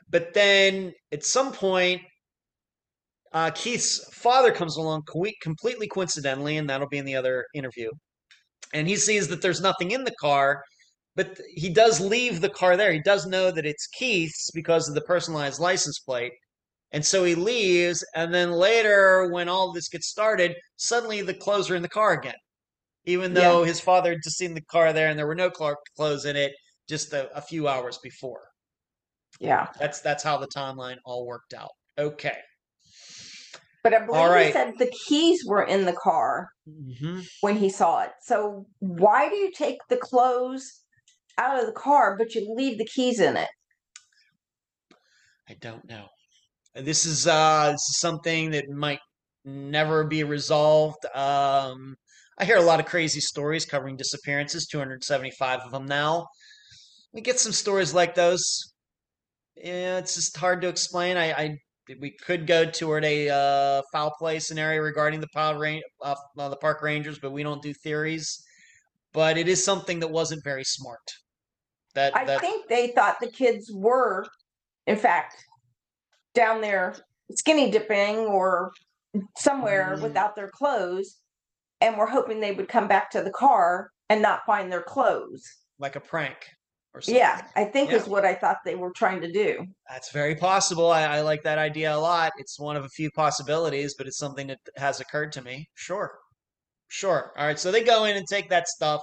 [0.09, 2.01] But then at some point,
[3.31, 5.03] uh, Keith's father comes along
[5.41, 7.89] completely coincidentally, and that'll be in the other interview.
[8.73, 10.61] And he sees that there's nothing in the car,
[11.15, 12.91] but he does leave the car there.
[12.91, 16.33] He does know that it's Keith's because of the personalized license plate.
[16.91, 21.71] And so he leaves, and then later, when all this gets started, suddenly the clothes
[21.71, 22.35] are in the car again.
[23.05, 23.67] Even though yeah.
[23.67, 26.53] his father had just seen the car there and there were no clothes in it
[26.87, 28.41] just a, a few hours before.
[29.39, 29.67] Yeah.
[29.79, 31.71] That's that's how the timeline all worked out.
[31.97, 32.37] Okay.
[33.83, 34.45] But I believe right.
[34.45, 37.21] he said the keys were in the car mm-hmm.
[37.41, 38.11] when he saw it.
[38.21, 40.82] So why do you take the clothes
[41.37, 43.49] out of the car, but you leave the keys in it.
[45.49, 46.07] I don't know.
[46.75, 48.99] This is uh, this is something that might
[49.45, 51.05] never be resolved.
[51.13, 51.95] Um,
[52.37, 54.67] I hear a lot of crazy stories covering disappearances.
[54.67, 56.27] 275 of them now.
[57.13, 58.73] We get some stories like those.
[59.55, 61.17] Yeah, it's just hard to explain.
[61.17, 61.57] I, I
[61.99, 65.27] we could go toward a uh, foul play scenario regarding the
[66.01, 68.41] uh, the park rangers, but we don't do theories.
[69.11, 71.01] But it is something that wasn't very smart.
[71.95, 74.25] That I think they thought the kids were,
[74.87, 75.35] in fact,
[76.33, 76.95] down there
[77.35, 78.71] skinny dipping or
[79.37, 80.01] somewhere mm.
[80.01, 81.19] without their clothes,
[81.81, 85.43] and were hoping they would come back to the car and not find their clothes.
[85.79, 86.37] Like a prank.
[86.95, 87.19] Or something.
[87.19, 87.97] Yeah, I think yeah.
[87.97, 89.65] is what I thought they were trying to do.
[89.89, 90.91] That's very possible.
[90.91, 92.33] I, I like that idea a lot.
[92.37, 95.67] It's one of a few possibilities, but it's something that has occurred to me.
[95.73, 96.11] Sure.
[96.89, 97.31] Sure.
[97.35, 97.59] All right.
[97.59, 99.01] So they go in and take that stuff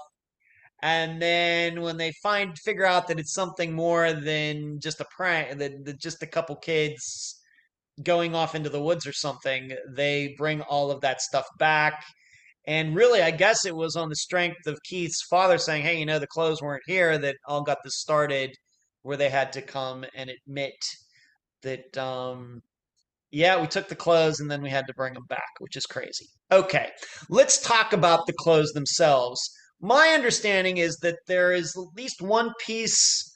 [0.83, 5.59] And then when they find figure out that it's something more than just a prank,
[5.59, 7.39] that, that just a couple kids
[8.03, 12.03] going off into the woods or something, they bring all of that stuff back.
[12.67, 16.07] And really, I guess it was on the strength of Keith's father saying, "Hey, you
[16.07, 18.55] know, the clothes weren't here," that all got this started,
[19.03, 20.75] where they had to come and admit
[21.63, 22.61] that um,
[23.31, 25.87] yeah, we took the clothes and then we had to bring them back, which is
[25.87, 26.27] crazy.
[26.51, 26.91] Okay,
[27.29, 29.41] let's talk about the clothes themselves.
[29.81, 33.27] My understanding is that there is at least one piece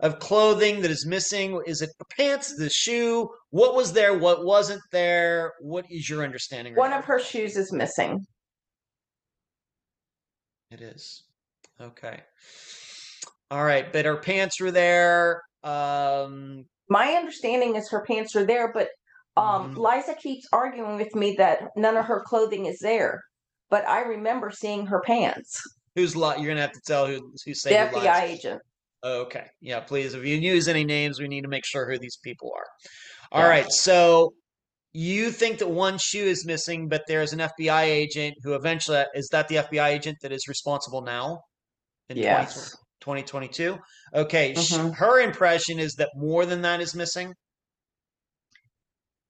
[0.00, 1.60] of clothing that is missing.
[1.66, 3.28] Is it the pants, the shoe?
[3.50, 4.18] What was there?
[4.18, 5.52] What wasn't there?
[5.60, 6.74] What is your understanding?
[6.74, 8.26] One of her shoes is missing.
[10.72, 11.22] It is.
[11.80, 12.20] Okay.
[13.50, 15.42] All right, but her pants were there.
[15.62, 18.88] Um, My understanding is her pants are there, but
[19.36, 19.78] um, Mhm.
[19.78, 23.22] Liza keeps arguing with me that none of her clothing is there.
[23.70, 25.62] But I remember seeing her pants.
[25.94, 28.04] Who's li- You're gonna have to tell who who's The saying lies.
[28.04, 28.62] FBI agent.
[29.04, 29.46] Okay.
[29.60, 30.14] Yeah, please.
[30.14, 32.66] If you use any names, we need to make sure who these people are.
[33.32, 33.48] All Yeah.
[33.48, 33.66] right.
[33.70, 34.32] So
[34.92, 39.28] you think that one shoe is missing, but there's an FBI agent who eventually is
[39.32, 41.40] that the FBI agent that is responsible now
[42.10, 42.76] in 20 Yes.
[43.00, 43.78] 2022?
[44.14, 44.54] Okay.
[44.54, 44.94] sh Mhm.
[44.96, 47.34] her impression is that more than that is missing.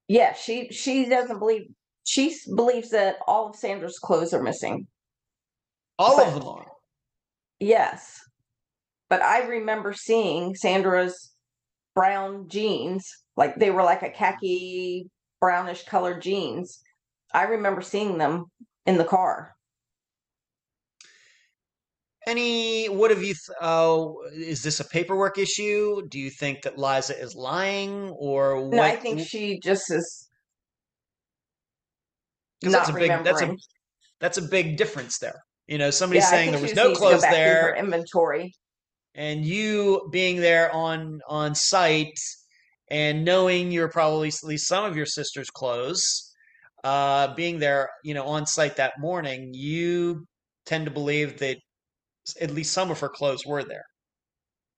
[0.09, 1.63] Yeah, she she doesn't believe
[2.05, 4.87] she believes that all of Sandra's clothes are missing.
[6.03, 6.67] All But- of them are.
[7.61, 8.19] Yes.
[9.09, 11.33] But I remember seeing Sandra's
[11.95, 15.09] brown jeans, like they were like a khaki
[15.41, 16.81] brownish colored jeans.
[17.33, 18.47] I remember seeing them
[18.87, 19.55] in the car.
[22.27, 26.07] Any, what have you, th- oh, is this a paperwork issue?
[26.09, 28.75] Do you think that Liza is lying or what?
[28.77, 30.29] No, I think she just is
[32.63, 33.57] not that's a big, that's a,
[34.21, 35.43] that's a big difference there.
[35.73, 37.73] You know, somebody yeah, saying there was no needs to go clothes back through her
[37.73, 38.53] there inventory.
[39.15, 42.19] and you being there on on site
[42.91, 46.31] and knowing you're probably at least some of your sister's clothes
[46.85, 50.27] uh being there you know on site that morning you
[50.67, 51.57] tend to believe that
[52.39, 53.87] at least some of her clothes were there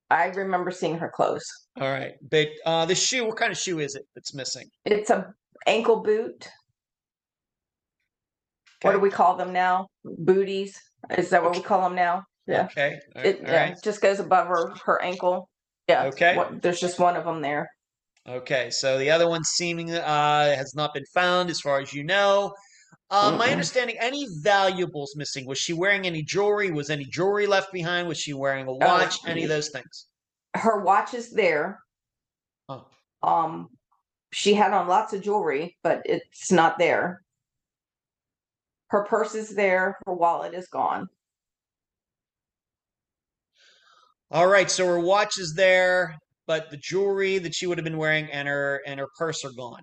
[0.09, 1.45] I remember seeing her clothes.
[1.81, 5.09] all right but uh the shoe what kind of shoe is it that's missing It's
[5.09, 5.33] a
[5.67, 6.47] ankle boot.
[8.85, 9.87] What do we call them now?
[10.03, 10.79] Booties.
[11.17, 12.23] Is that what we call them now?
[12.47, 12.65] Yeah.
[12.65, 13.77] okay It all yeah, right.
[13.83, 15.49] just goes above her her ankle.
[15.87, 16.05] Yeah.
[16.05, 16.35] Okay.
[16.37, 17.69] What, there's just one of them there.
[18.27, 22.03] Okay, so the other one seeming uh, has not been found, as far as you
[22.03, 22.55] know.
[23.11, 25.45] Um, my understanding, any valuables missing?
[25.45, 26.71] Was she wearing any jewelry?
[26.71, 28.07] Was any jewelry left behind?
[28.07, 29.19] Was she wearing a watch?
[29.27, 30.07] any of those things?
[30.55, 31.79] Her watch is there.
[32.67, 32.87] Oh,
[33.21, 33.69] Um,
[34.31, 37.21] she had on lots of jewelry, but it's not there.
[38.89, 39.97] Her purse is there.
[40.05, 41.07] Her wallet is gone.
[44.31, 44.69] all right.
[44.69, 46.15] So her watch is there,
[46.47, 49.51] but the jewelry that she would have been wearing and her and her purse are
[49.57, 49.81] gone.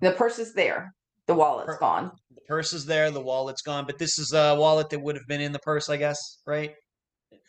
[0.00, 0.92] The purse is there.
[1.26, 2.10] The wallet's Per- gone.
[2.34, 3.10] The purse is there.
[3.10, 3.84] The wallet's gone.
[3.86, 6.18] But this is a wallet that would have been in the purse, I guess.
[6.46, 6.72] Right.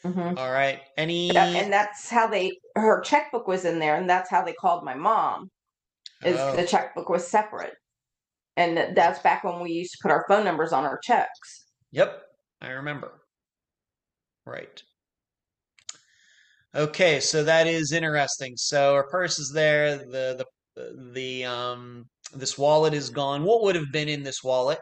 [0.04, 0.82] hmm All right.
[0.98, 1.36] Any?
[1.36, 2.52] and that's how they.
[2.76, 5.50] Her checkbook was in there, and that's how they called my mom.
[6.24, 6.56] Is Oh.
[6.56, 7.74] the checkbook was separate,
[8.58, 11.66] and that's back when we used to put our phone numbers on our checks.
[11.92, 12.22] Yep,
[12.62, 13.22] I remember.
[14.46, 14.82] Right.
[16.76, 18.54] Okay, so that is interesting.
[18.58, 19.98] So her purse is there.
[19.98, 20.46] The
[20.76, 23.44] the the um this wallet is gone.
[23.44, 24.80] What would have been in this wallet?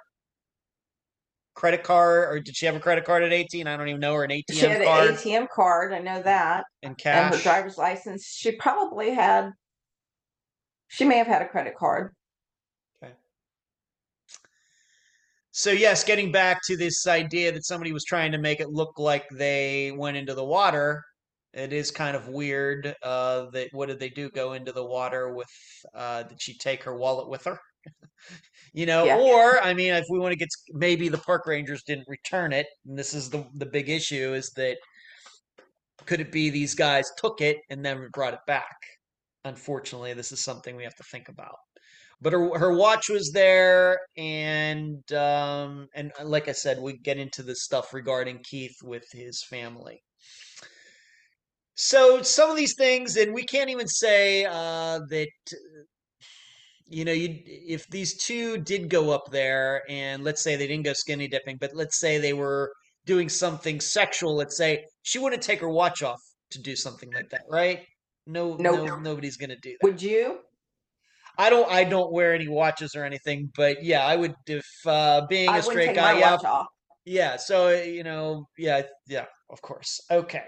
[1.53, 3.67] Credit card, or did she have a credit card at 18?
[3.67, 5.93] I don't even know, or an ATM She had ATM an ATM card.
[5.93, 6.63] I know that.
[6.82, 7.36] and and cash.
[7.36, 8.26] her driver's license.
[8.26, 9.51] She probably had.
[10.88, 12.13] She may have had a credit card.
[15.51, 18.97] So yes, getting back to this idea that somebody was trying to make it look
[18.97, 21.03] like they went into the water,
[21.53, 22.95] it is kind of weird.
[23.03, 24.29] Uh, that what did they do?
[24.29, 25.49] Go into the water with?
[25.93, 27.59] Uh, did she take her wallet with her?
[28.73, 29.17] you know, Yeah.
[29.17, 32.67] or I mean, if we want to get maybe the park rangers didn't return it,
[32.85, 34.77] and this is the the big issue is that
[36.05, 38.75] could it be these guys took it and then brought it back?
[39.45, 41.55] Unfortunately, this is something we have to think about
[42.22, 47.17] but her her watch was there and um and uh, like i said we get
[47.17, 50.01] into the stuff regarding keith with his family
[51.76, 55.84] so some of these things and we can't even say uh that uh,
[56.88, 60.86] you know you if these two did go up there and let's say they didn't
[60.86, 62.72] go skinny dipping but let's say they were
[63.05, 66.19] doing something sexual let's say she wouldn't take her watch off
[66.51, 67.86] to do something like that right
[68.28, 68.86] no Nope.
[68.88, 70.39] no nobody's gonna do that Would you?
[71.38, 75.25] I don't I don't wear any watches or anything, but yeah, I would if uh
[75.27, 76.38] being I a straight guy, yeah.
[77.05, 77.38] Yeah.
[77.38, 79.25] So you know, yeah, yeah.
[79.49, 79.99] Of course.
[80.09, 80.43] Okay.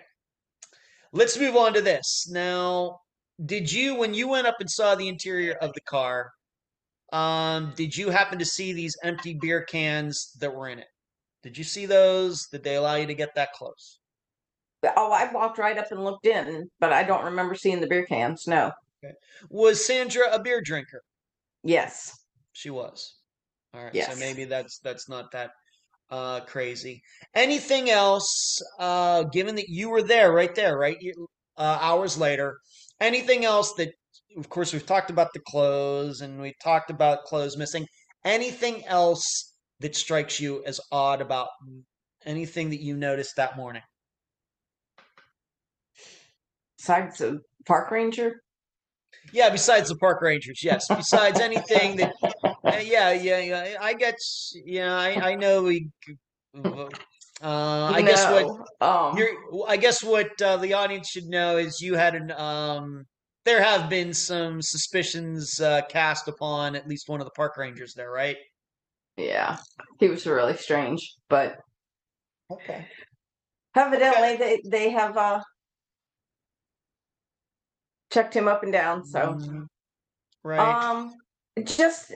[1.12, 3.00] Let's move on to this now.
[3.46, 6.32] Did you, when you went up and saw the interior of the car,
[7.12, 10.88] um, did you happen to see these empty beer cans that were in it?
[11.44, 12.48] Did you see those?
[12.52, 14.00] Did they allow you to get that close?
[14.96, 18.06] Oh, I walked right up and looked in, but I don't remember seeing the beer
[18.06, 18.48] cans.
[18.48, 18.72] No.
[19.04, 19.14] Okay.
[19.50, 21.02] Was Sandra a beer drinker?
[21.64, 22.12] Yes.
[22.54, 23.16] She was.
[23.74, 23.94] All right.
[23.94, 24.14] Yes.
[24.14, 25.52] So maybe that's that's not that
[26.10, 27.02] uh crazy.
[27.34, 30.98] Anything else uh given that you were there right there, right?
[31.02, 31.28] You-
[31.58, 32.58] Uh hours later.
[33.00, 33.90] Anything else that
[34.38, 37.86] of course we've talked about the clothes and we talked about clothes missing.
[38.26, 41.50] Anything else that strikes you as odd about
[42.26, 43.84] anything that you noticed that morning?
[46.78, 48.43] Besides the park ranger.
[49.32, 50.86] Yeah, besides the park rangers, yes.
[50.96, 52.12] Besides anything that,
[52.44, 53.78] uh, yeah, yeah, yeah.
[53.82, 54.16] I get,
[54.66, 55.90] yeah, I, I know we.
[56.56, 56.90] Uh,
[57.42, 58.46] I guess what
[58.82, 59.68] Um, you're.
[59.68, 62.32] I guess what uh, the audience should know is you had an.
[62.32, 63.06] Um,
[63.46, 67.94] there have been some suspicions uh, cast upon at least one of the park rangers
[67.94, 68.38] there, right?
[69.18, 69.58] yeah,
[70.00, 71.58] he was really strange, but
[72.50, 72.88] Okay.
[73.76, 75.42] evidently they they have uh
[78.14, 79.04] checked him up and down.
[79.04, 79.68] So Mhm.
[80.44, 80.84] Right.
[80.84, 81.14] um,
[81.64, 82.14] just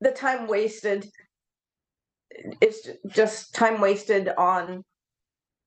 [0.00, 1.06] the time wasted.
[2.60, 4.84] It's just time wasted on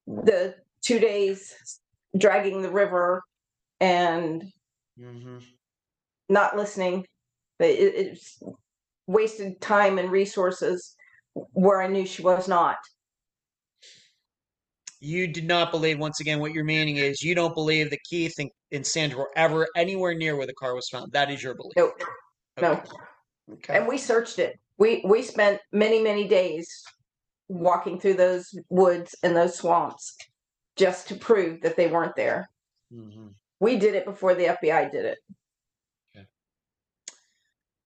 [0.05, 1.55] the two days
[2.17, 3.23] dragging the river
[3.79, 4.43] and
[4.97, 5.39] hmm
[6.27, 7.05] not listening.
[7.59, 8.41] It, it's
[9.07, 10.95] wasted time and resources
[11.33, 12.77] where I knew she was not.
[14.99, 17.23] You did not believe, once again, what your meaning is.
[17.23, 20.75] You don't believe that Keith and, and Sandra were ever anywhere near where the car
[20.75, 21.11] was found.
[21.13, 21.73] That is your belief.
[21.77, 21.93] Nope.
[22.61, 22.71] No.
[22.73, 22.89] Okay.
[23.53, 23.77] Okay.
[23.77, 24.59] And we searched it.
[24.77, 26.67] We we spent many many days
[27.47, 30.15] walking through those woods and those swamps
[30.75, 32.49] just to prove that they weren't there.
[32.93, 33.33] Mhm.
[33.59, 35.17] We did it before the FBI did it.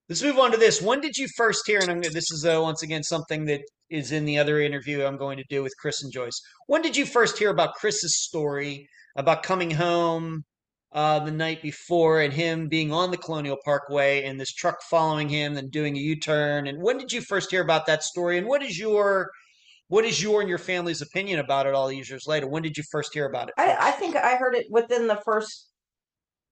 [0.09, 0.81] Let's move on to this.
[0.81, 1.79] When did you first hear?
[1.79, 5.17] And I'm, this is uh, once again something that is in the other interview I'm
[5.17, 6.39] going to do with Chris and Joyce.
[6.67, 10.43] When did you first hear about Chris's story about coming home
[10.91, 15.29] uh, the night before and him being on the Colonial Parkway and this truck following
[15.29, 16.67] him and doing a U-turn?
[16.67, 18.37] And when did you first hear about that story?
[18.37, 19.31] And what is your
[19.87, 22.47] what is your and your family's opinion about it all these years later?
[22.47, 23.53] When did you first hear about it?
[23.57, 25.69] I, I think I heard it within the first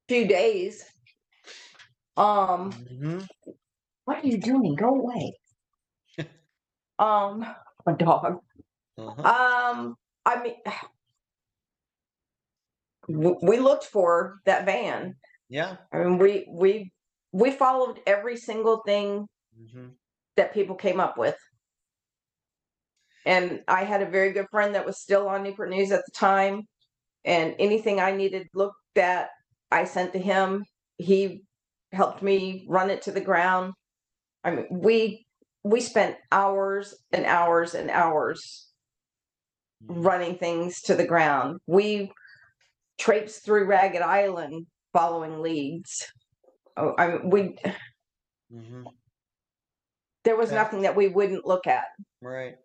[0.07, 0.85] few days.
[2.17, 3.27] Um Mhm.
[4.05, 4.75] what are you doing?
[4.75, 5.33] Go away.
[6.99, 7.43] um
[7.87, 8.39] a dog.
[8.97, 9.21] Uh-huh.
[9.23, 9.95] Um
[10.25, 10.55] I mean
[13.07, 15.15] w- we looked for that van.
[15.49, 15.77] Yeah.
[15.91, 16.91] I mean we we
[17.31, 19.95] we followed every single thing Mhm.
[20.35, 21.37] that people came up with.
[23.25, 26.11] And I had a very good friend that was still on Newport News at the
[26.11, 26.63] time.
[27.25, 29.29] And anything I needed looked at,
[29.71, 30.65] I sent to him.
[30.97, 31.43] He
[31.91, 33.73] helped me run it to the ground.
[34.43, 35.25] I mean, we
[35.63, 38.71] we spent hours and hours and hours
[39.83, 40.03] Mhm.
[40.03, 41.59] running things to the ground.
[41.67, 42.11] We
[42.97, 46.07] traipsed through Ragged Island following leads.
[46.77, 47.55] Oh, I mean, we
[48.51, 48.85] Mhm.
[50.23, 51.85] there was nothing that we wouldn't look at.
[52.21, 52.55] Right.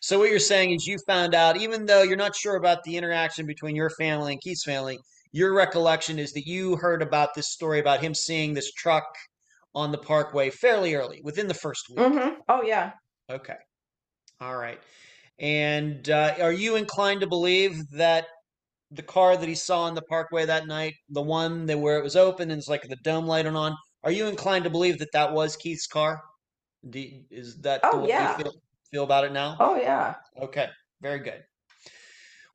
[0.00, 2.96] So what you're saying is you found out, even though you're not sure about the
[2.96, 4.98] interaction between your family and Keith's family,
[5.34, 9.04] your recollection is that you heard about this story about him seeing this truck
[9.74, 11.98] on the parkway fairly early, within the first week.
[11.98, 12.92] hmm Oh yeah.
[13.28, 13.56] Okay.
[14.40, 14.80] All right.
[15.38, 18.26] And uh, are you inclined to believe that
[18.90, 22.04] the car that he saw on the parkway that night, the one that where it
[22.04, 25.12] was open and it's like the dome light on, are you inclined to believe that
[25.14, 26.22] that was Keith's car?
[26.88, 28.38] Do is that the Oh, way yeah.
[28.38, 28.52] you feel,
[28.92, 29.56] feel about it now?
[29.60, 30.16] Oh yeah.
[30.40, 30.68] Okay,
[31.02, 31.44] very good.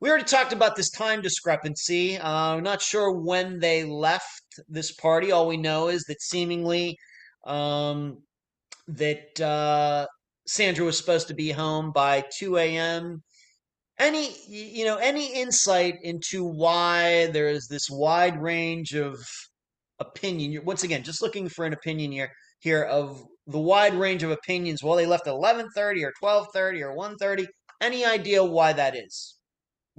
[0.02, 2.18] We already talked about this time discrepancy.
[2.18, 5.32] Uh, not sure when they left this party.
[5.32, 6.98] All we know is that seemingly
[7.46, 8.24] um,
[8.88, 10.08] that uh,
[10.48, 13.22] Sandra was supposed to be home by 2 a.m.
[13.98, 19.20] Any, you know, any insight into why there is this wide range of
[20.00, 20.64] opinion?
[20.64, 22.32] Once again, just looking for an opinion here
[22.62, 24.82] here of the wide range of opinions.
[24.82, 27.48] Well, they left at 11:30 or 12:30 or 1:30.
[27.82, 29.39] Any idea why that is?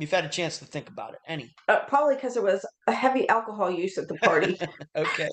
[0.00, 1.18] You've had a chance to think about it.
[1.28, 1.54] Any?
[1.68, 4.58] Uh, probably because it was a heavy alcohol use at the party.
[4.96, 5.28] Okay.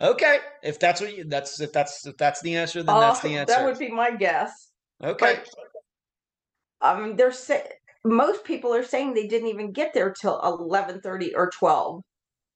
[0.00, 0.38] Okay.
[0.64, 3.36] If that's what you that's if that's if that's the answer, then that's Uh, the
[3.36, 3.54] answer.
[3.54, 4.72] That would be my guess.
[5.02, 5.40] Okay.
[6.80, 7.70] Um, they're say-
[8.04, 12.02] most people are saying they didn't even get there till eleven thirty or twelve,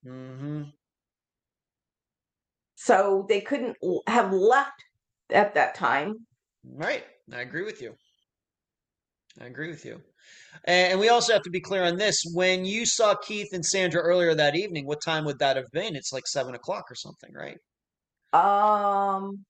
[0.05, 0.65] Mm-hmm.
[2.75, 3.77] so they couldn't
[4.09, 4.85] have left
[5.31, 6.27] at that time.
[6.65, 7.05] Right.
[7.33, 7.95] I agree with you.
[9.41, 10.03] I agree with you.
[10.65, 12.23] And we also have to be clear on this.
[12.35, 15.97] When you saw Keith and Sandra earlier that evening, what time would that have been?
[15.97, 17.59] It's like seven o'clock or something, right?
[18.33, 19.45] Um,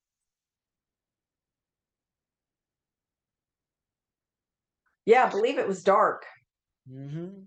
[5.06, 6.24] yeah, I believe it was dark.
[6.90, 7.42] Mm-hmm.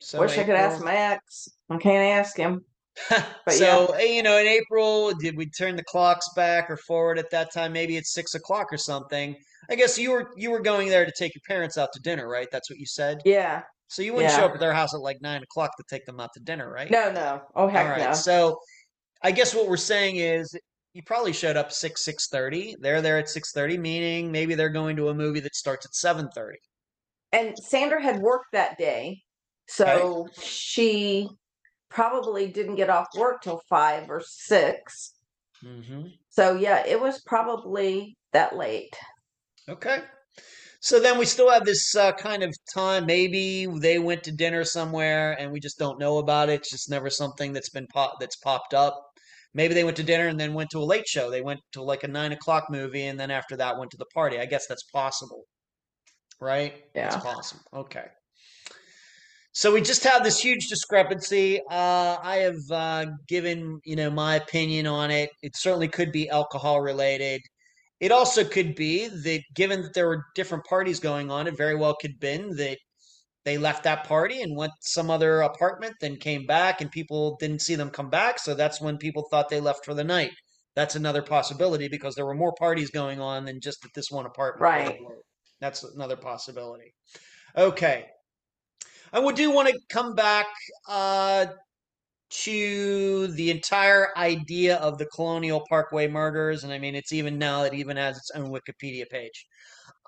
[0.00, 1.48] So Wish I could ask April- my ex.
[1.70, 2.64] I can't ask him.
[3.46, 7.18] But so eh, you know, in April, did we turn the clocks back or forward
[7.18, 7.72] at that time?
[7.72, 9.34] Maybe it's six o'clock or something.
[9.70, 12.28] I guess you were you were going there to take your parents out to dinner,
[12.28, 12.48] right?
[12.50, 13.18] That's what you said.
[13.24, 13.62] Yeah.
[13.88, 16.18] So you wouldn't show up at their house at like nine o'clock to take them
[16.18, 16.90] out to dinner, right?
[16.90, 17.42] No, no.
[17.54, 18.08] Oh heck right.
[18.08, 18.14] no.
[18.14, 18.58] So
[19.22, 20.56] I guess what we're saying is
[20.94, 22.74] you probably showed up six six thirty.
[22.80, 25.94] They're there at six thirty, meaning maybe they're going to a movie that starts at
[25.94, 26.58] seven thirty.
[27.32, 29.22] And Sandra had worked that day,
[29.68, 31.28] so she
[31.88, 35.12] probably didn't get off work till five or six.
[35.64, 36.08] Mm-hmm.
[36.30, 38.96] So yeah, it was probably that late.
[39.68, 40.02] Okay.
[40.80, 43.06] So then we still have this uh, kind of time.
[43.06, 46.54] Maybe they went to dinner somewhere and we just don't know about it.
[46.54, 49.00] It's just never something that's been pop that's popped up.
[49.54, 51.30] Maybe they went to dinner and then went to a late show.
[51.30, 54.06] They went to like a nine o'clock movie and then after that went to the
[54.12, 54.40] party.
[54.40, 55.44] I guess that's possible,
[56.40, 56.74] right?
[56.96, 57.14] Yeah.
[57.14, 57.62] It's possible.
[57.72, 58.06] Okay.
[59.52, 61.60] So we just have this huge discrepancy.
[61.70, 65.30] Uh, I have uh, given you know my opinion on it.
[65.42, 67.42] It certainly could be alcohol related.
[68.02, 71.76] It also could be that given that there were different parties going on, it very
[71.76, 72.78] well could have been that
[73.44, 77.36] they left that party and went to some other apartment, then came back and people
[77.38, 78.40] didn't see them come back.
[78.40, 80.32] So that's when people thought they left for the night.
[80.74, 84.26] That's another possibility because there were more parties going on than just at this one
[84.26, 84.62] apartment.
[84.62, 84.98] Right.
[85.60, 86.94] That's another possibility.
[87.56, 88.06] Okay.
[89.12, 90.46] I would do want to come back
[90.88, 91.46] uh,
[92.32, 97.62] to the entire idea of the Colonial Parkway murders, and I mean, it's even now
[97.64, 99.46] it even has its own Wikipedia page.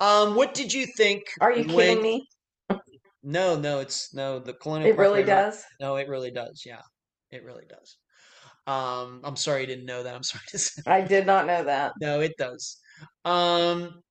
[0.01, 1.23] Um, what did you think?
[1.41, 2.29] Are you when- kidding me?
[3.27, 4.91] No, no, it's no the Colonial.
[4.91, 5.65] It really Parkway mur- does.
[5.81, 6.63] No, it really does.
[6.67, 6.83] Yeah,
[7.31, 7.97] it really does.
[8.67, 10.15] Um, I'm sorry you didn't know that.
[10.15, 10.83] I'm sorry to say.
[10.87, 11.93] I did not know that.
[12.01, 12.79] No, it does.
[13.25, 14.03] Um,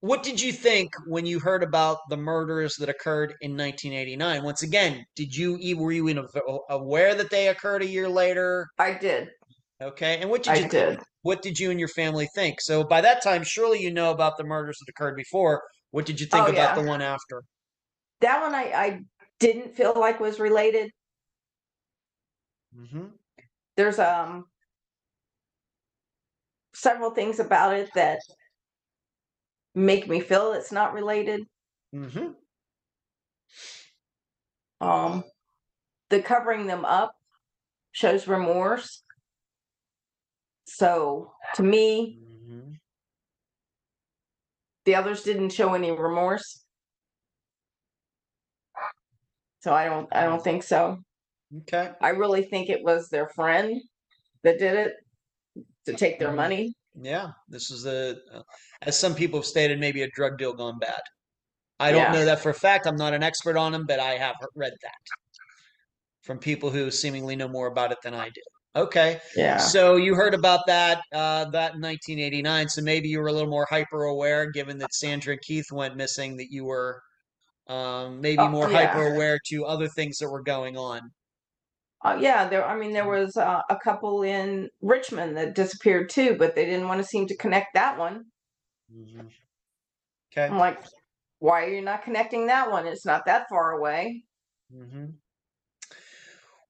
[0.00, 4.44] what did you think when you heard about the murders that occurred in 1989?
[4.44, 8.68] Once again, did you were you in a- aware that they occurred a year later?
[8.78, 9.30] I did.
[9.82, 11.00] Okay, and what did I you did.
[11.22, 12.60] what did you and your family think?
[12.60, 15.62] So by that time, surely you know about the murders that occurred before.
[15.90, 16.82] What did you think Oh, about yeah.
[16.82, 17.42] the one after?
[18.20, 19.00] That one I, I
[19.40, 20.90] didn't feel like was related.
[22.76, 23.06] Mm-hmm.
[23.76, 24.44] There's um
[26.74, 28.18] several things about it that
[29.74, 31.46] make me feel it's not related.
[31.94, 32.32] Mm-hmm.
[34.80, 35.24] Um
[36.10, 37.14] the covering them up
[37.92, 39.02] shows remorse.
[40.66, 42.74] So to me, Mm-hmm.
[44.84, 46.64] the others didn't show any remorse.
[49.60, 50.98] So I don't I don't think so.
[51.62, 51.92] Okay.
[52.00, 53.80] I really think it was their friend
[54.44, 54.94] that did it
[55.86, 56.36] to take their Mhm.
[56.36, 56.74] money.
[57.00, 58.42] Yeah, this is a, uh,
[58.82, 61.00] as some people have stated, maybe a drug deal gone bad.
[61.80, 62.12] I don't Yeah.
[62.12, 62.86] know that for a fact.
[62.86, 64.94] I'm not an expert on them, but I have read that
[66.22, 68.40] from people who seemingly know more about it than I do.
[68.76, 69.56] Okay, Yeah.
[69.56, 72.68] so you heard about that uh, that in 1989.
[72.68, 75.96] So maybe you were a little more hyper aware, given that Sandra and Keith went
[75.96, 76.36] missing.
[76.36, 77.02] That you were
[77.68, 78.92] um, maybe Oh, more yeah.
[78.92, 81.10] hyper aware to other things that were going on.
[82.04, 82.64] Uh, yeah, there.
[82.64, 86.86] I mean, there was uh, a couple in Richmond that disappeared too, but they didn't
[86.86, 88.26] want to seem to connect that one.
[88.92, 89.28] Mhm.
[90.32, 90.46] Okay.
[90.46, 90.80] I'm like,
[91.40, 92.86] why are you not connecting that one?
[92.86, 94.22] It's not that far away.
[94.70, 95.06] hmm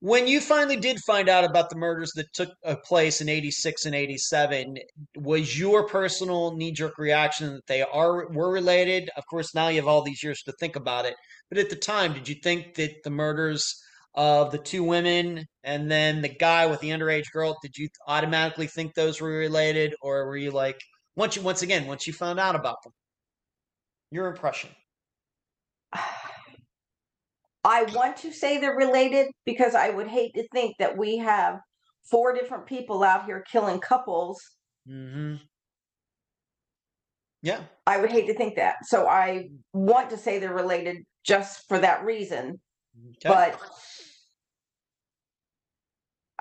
[0.00, 3.84] When you finally did find out about the murders that took uh, place in 86
[3.84, 4.76] and 87,
[5.16, 9.10] was your personal knee-jerk reaction that they are were related?
[9.16, 11.14] Of course, now you have all these years to think about it.
[11.48, 13.74] But at the time, did you think that the murders
[14.18, 18.66] of the two women and then the guy with the underage girl, did you automatically
[18.66, 20.80] think those were related or were you like
[21.14, 22.92] once you once again, once you found out about them?
[24.10, 24.70] Your impression.
[27.64, 31.60] I want to say they're related because I would hate to think that we have
[32.10, 34.40] four different people out here killing couples.
[34.88, 35.40] Mhm.
[37.42, 37.60] Yeah.
[37.86, 38.84] I would hate to think that.
[38.84, 42.60] So I want to say they're related just for that reason.
[43.24, 43.28] Okay.
[43.28, 43.60] But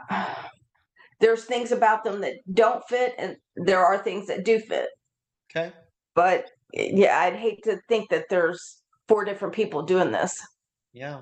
[1.20, 4.90] there's things about them that don't fit, and there are things that do fit.
[5.52, 5.72] okay.
[6.16, 10.36] But yeah, I'd hate to think that there's four different people doing this.
[10.94, 11.22] Yeah.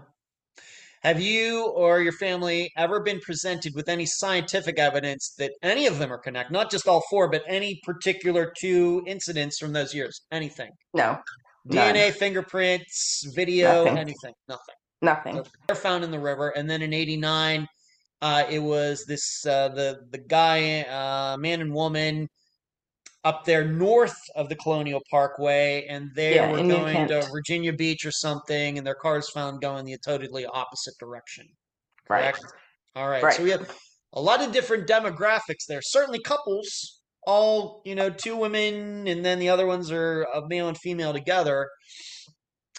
[1.04, 6.00] Have you or your family ever been presented with any scientific evidence that any of
[6.00, 6.52] them are connected?
[6.52, 10.22] Not just all four, but any particular two incidents from those years?
[10.32, 10.72] Anything?
[10.96, 11.20] No,
[11.66, 11.94] None.
[11.94, 13.98] DNA, fingerprints, video, Nothing.
[14.00, 14.34] anything?
[14.48, 14.76] Nothing.
[15.04, 15.40] nothing.
[15.40, 15.50] Okay.
[15.68, 17.68] They're found in the river, and then in '89,
[18.26, 22.28] uh, it was this uh, the the guy, uh, man and woman,
[23.24, 28.04] up there north of the Colonial Parkway, and they Yeah, were going to Virginia Beach
[28.04, 31.46] or something, and their cars found going the totally opposite direction.
[32.10, 32.34] Right.
[32.34, 32.46] Correct.
[32.96, 33.24] All right.
[33.24, 33.34] Right.
[33.36, 33.70] So we have
[34.14, 35.82] a lot of different demographics there.
[35.84, 40.68] Certainly couples, all, you know, two women and then the other ones are a male
[40.68, 41.70] and female together.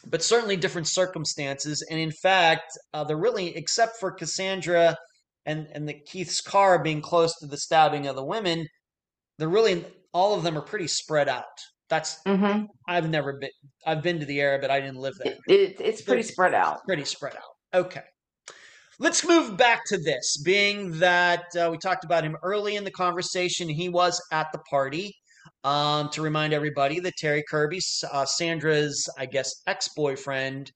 [0.09, 1.87] But certainly different circumstances.
[1.91, 4.97] And in fact, uh, they're really, except for Cassandra
[5.47, 8.67] and, and the Keith's car being close to the stabbing of the women,
[9.39, 11.45] they're really, all of them are pretty spread out.
[11.89, 13.51] That's, hmm I've never been,
[13.87, 16.53] I've been to the area, but I didn't live there It, it, it's pretty spread
[16.53, 16.85] out.
[16.85, 17.81] pretty spread out.
[17.81, 18.03] Okay.
[18.99, 22.91] Let's move back to this, being that uh, we talked about him early in the
[22.91, 23.69] conversation.
[23.69, 25.15] He was at the party.
[25.63, 27.81] Um, to remind everybody that Terry Kirby,
[28.13, 30.71] uh, Sandra's, I guess, ex boyfriend.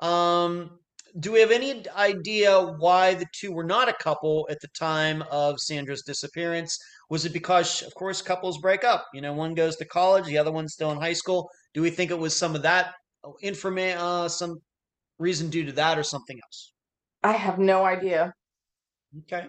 [0.00, 0.78] Um,
[1.18, 5.22] do we have any idea why the two were not a couple at the time
[5.30, 6.78] of Sandra's disappearance?
[7.10, 9.06] Was it because, of course, couples break up?
[9.12, 11.50] You know, one goes to college, the other one's still in high school.
[11.74, 12.92] Do we think it was some of that
[13.42, 14.58] information, uh, some
[15.18, 16.72] reason due to that, or something else?
[17.22, 18.32] I have no idea.
[19.20, 19.46] Okay.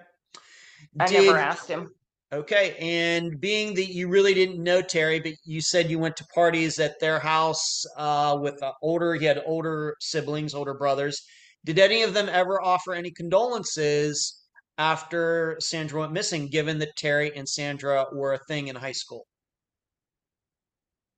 [0.99, 1.89] I Did- never asked him.
[2.33, 6.25] Okay, and being that you really didn't know Terry, but you said you went to
[6.33, 11.21] parties at their house uh, with uh, older, he had older siblings, older brothers.
[11.65, 14.41] Did any of them ever offer any condolences
[14.77, 19.25] after Sandra went missing, given that Terry and Sandra were a thing in high school?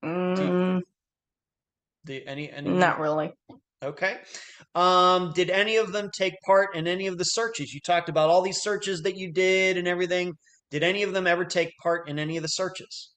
[0.03, 0.81] Mm,
[2.03, 2.69] The, any, any?
[2.69, 3.33] not really.
[3.83, 4.17] Okay.
[4.75, 7.73] Um, did any of them take part in any of the searches?
[7.73, 10.33] You talked about all these searches that you did and everything.
[10.71, 13.11] Did any of them ever take part in any of the searches?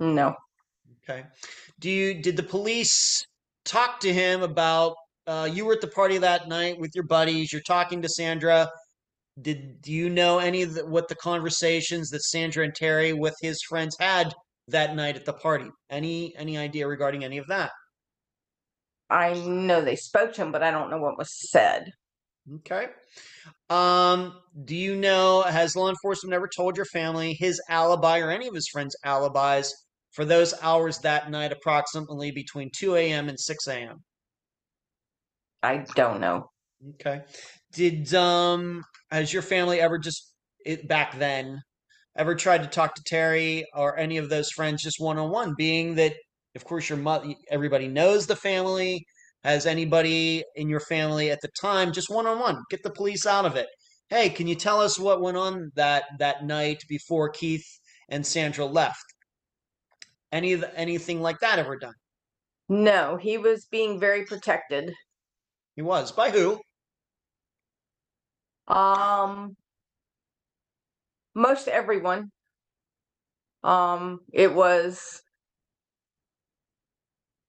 [0.00, 0.34] No.
[1.08, 1.24] Okay.
[1.80, 3.24] Do you did the police
[3.64, 4.96] talk to him about
[5.26, 8.70] uh, you were at the party that night with your buddies, you're talking to Sandra.
[9.40, 13.34] Did do you know any of the, what the conversations that Sandra and Terry with
[13.40, 14.32] his friends had
[14.68, 15.68] that night at the party?
[15.90, 17.70] Any any idea regarding any of that?
[19.10, 21.90] I know they spoke to him, but I don't know what was said.
[22.56, 22.88] Okay.
[23.70, 28.46] Um, do you know, has law enforcement ever told your family his alibi or any
[28.46, 29.72] of his friends' alibis
[30.12, 33.28] for those hours that night, approximately between 2 a.m.
[33.28, 33.98] and 6 a.m.?
[35.64, 36.50] I don't know.
[36.90, 37.22] Okay.
[37.72, 40.34] Did um has your family ever just
[40.64, 41.62] it, back then
[42.16, 45.54] ever tried to talk to Terry or any of those friends just one on one?
[45.56, 46.14] Being that,
[46.54, 49.04] of course, your mother, everybody knows the family.
[49.42, 53.26] Has anybody in your family at the time just one on one get the police
[53.26, 53.68] out of it?
[54.10, 57.66] Hey, can you tell us what went on that that night before Keith
[58.10, 59.04] and Sandra left?
[60.30, 61.94] Any of the, anything like that ever done?
[62.68, 64.92] No, he was being very protected.
[65.76, 66.60] He was by who?
[68.66, 69.56] Um,
[71.34, 72.30] most everyone.
[73.64, 75.22] Um, it was,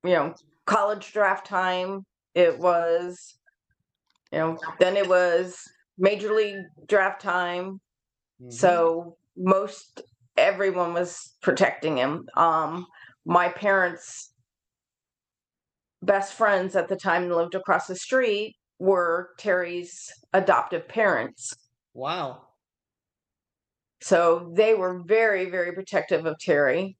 [0.03, 2.05] you know, college draft time.
[2.33, 3.37] It was,
[4.31, 5.61] you know, then it was
[5.97, 7.81] major league draft time.
[8.41, 8.53] Mhm.
[8.53, 10.01] So most
[10.37, 12.27] everyone was protecting him.
[12.37, 12.87] Um,
[13.25, 14.33] my parents'
[16.05, 21.53] best friends at the time lived across the street were Terry's adoptive parents.
[21.93, 22.47] wow.
[24.01, 26.97] So they were very, very protective of Terry.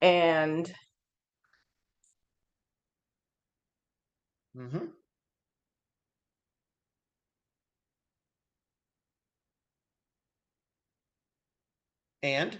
[0.00, 0.72] And
[4.56, 4.86] Mm-hmm.
[12.22, 12.58] And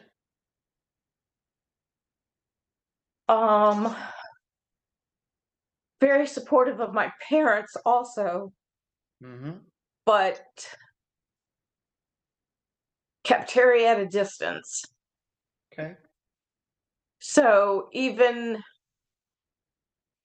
[3.28, 3.94] um
[6.00, 8.52] very supportive of my parents also,
[9.22, 9.52] mm-hmm.
[10.04, 10.40] but
[13.24, 14.84] kept Terry at a distance.
[15.72, 15.94] okay.
[17.18, 18.62] So even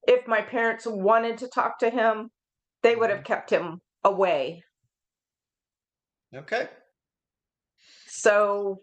[0.07, 2.29] if my parents wanted to talk to him,
[2.83, 4.63] they would have kept him away.
[6.33, 6.69] Okay.
[8.07, 8.81] So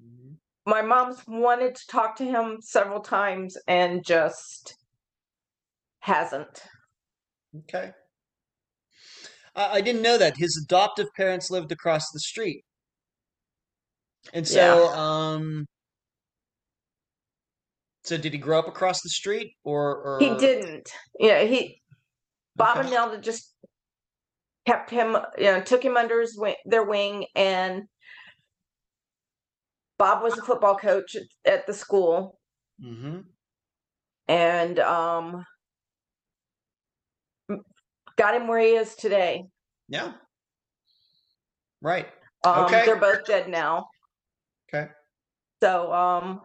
[0.00, 0.36] Mhm.
[0.66, 4.76] my mom's wanted to talk to him several times and just
[6.04, 6.62] hasn't.
[7.60, 7.92] Okay.
[9.54, 12.62] I, I didn't know that his adoptive parents lived across the street,
[14.32, 15.66] and so um.
[18.04, 20.90] So did he grow up across the street, or or He didn't.
[21.18, 21.80] Yeah, he
[22.56, 22.80] Bob Okay.
[22.80, 23.54] and Nelda just
[24.66, 27.84] kept him, you know, took him under his wing, their wing, and
[29.98, 32.38] Bob was a football coach at, at the school,
[32.84, 33.20] Mm-hmm.
[34.28, 35.44] and um,
[38.16, 39.44] got him where he is today.
[39.88, 40.12] Yeah.
[41.82, 42.06] Right.
[42.44, 42.84] Um, Okay.
[42.86, 43.86] They're both dead now.
[44.72, 44.88] Okay.
[45.62, 46.40] So, um,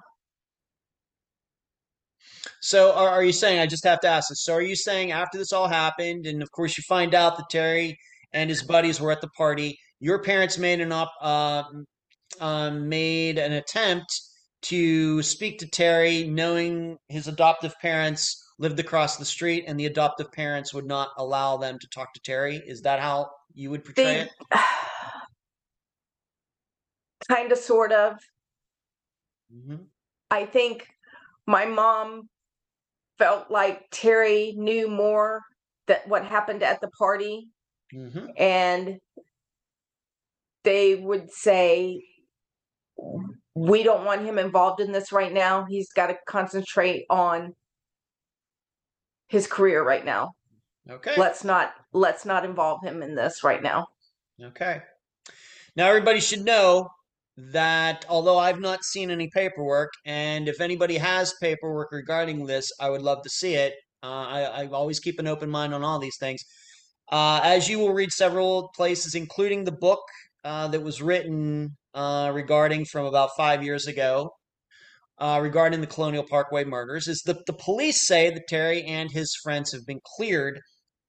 [2.62, 4.44] So are, are you saying, I just have to ask this.
[4.44, 7.50] So are you saying after this all happened, and of course you find out that
[7.50, 7.98] Terry
[8.34, 11.64] and his buddies were at the party, your parents made an up, uh,
[12.40, 14.22] um, made an attempt
[14.62, 20.32] to speak to Terry, knowing his adoptive parents lived across the street, and the adoptive
[20.32, 22.62] parents would not allow them to talk to Terry.
[22.68, 24.30] Is that how you would portray they it?
[27.28, 28.18] kind of, sort of.
[29.52, 29.76] hmm
[30.30, 30.88] I think
[31.48, 32.30] my mom
[33.18, 35.42] felt like Terry knew more
[35.88, 37.48] that what happened at the party
[37.92, 39.00] hmm and
[40.64, 42.04] they would say
[43.56, 45.66] we don't want him involved in this right now.
[45.68, 47.54] He's got to concentrate on
[49.30, 50.32] his career right now.
[50.90, 51.14] Okay.
[51.18, 53.88] Let's not let's not involve him in this right now.
[54.44, 54.82] Okay.
[55.76, 56.90] Now everybody should know
[57.38, 62.90] that although I've not seen any paperwork, and if anybody has paperwork regarding this, I
[62.90, 63.76] would love to see it.
[64.04, 66.44] Uh, I, I always keep an open mind on all these things.
[67.12, 70.02] Uh, as you will read several places, including the book
[70.44, 74.32] uh, that was written uh, regarding from about five years ago,
[75.20, 79.36] uh, regarding the Colonial Parkway murders, is that the police say that Terry and his
[79.44, 80.60] friends have been cleared.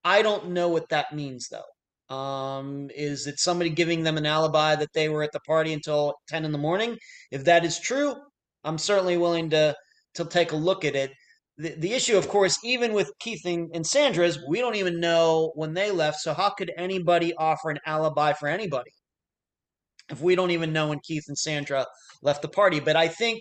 [0.05, 2.15] I don't know what that means, though.
[2.15, 6.15] Um, is it somebody giving them an alibi that they were at the party until
[6.29, 6.97] 10 in the morning?
[7.31, 8.17] If that is true,
[8.65, 9.75] I'm certainly willing to
[10.15, 11.13] to take a look at it.
[11.57, 15.53] The, the issue, of course, even with Keith and, and Sandra's, we don't even know
[15.55, 16.19] when they left.
[16.19, 18.91] So how could anybody offer an alibi for anybody
[20.11, 21.87] if we don't even know when Keith and Sandra
[22.23, 22.81] left the party?
[22.81, 23.41] But I think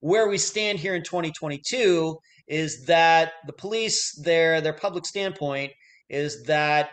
[0.00, 5.72] where we stand here in 2022 is that the police, their their public standpoint
[6.08, 6.90] is that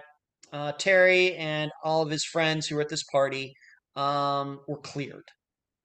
[0.54, 3.54] uh, Terry and all of his friends who were at this party
[3.96, 5.28] um, were cleared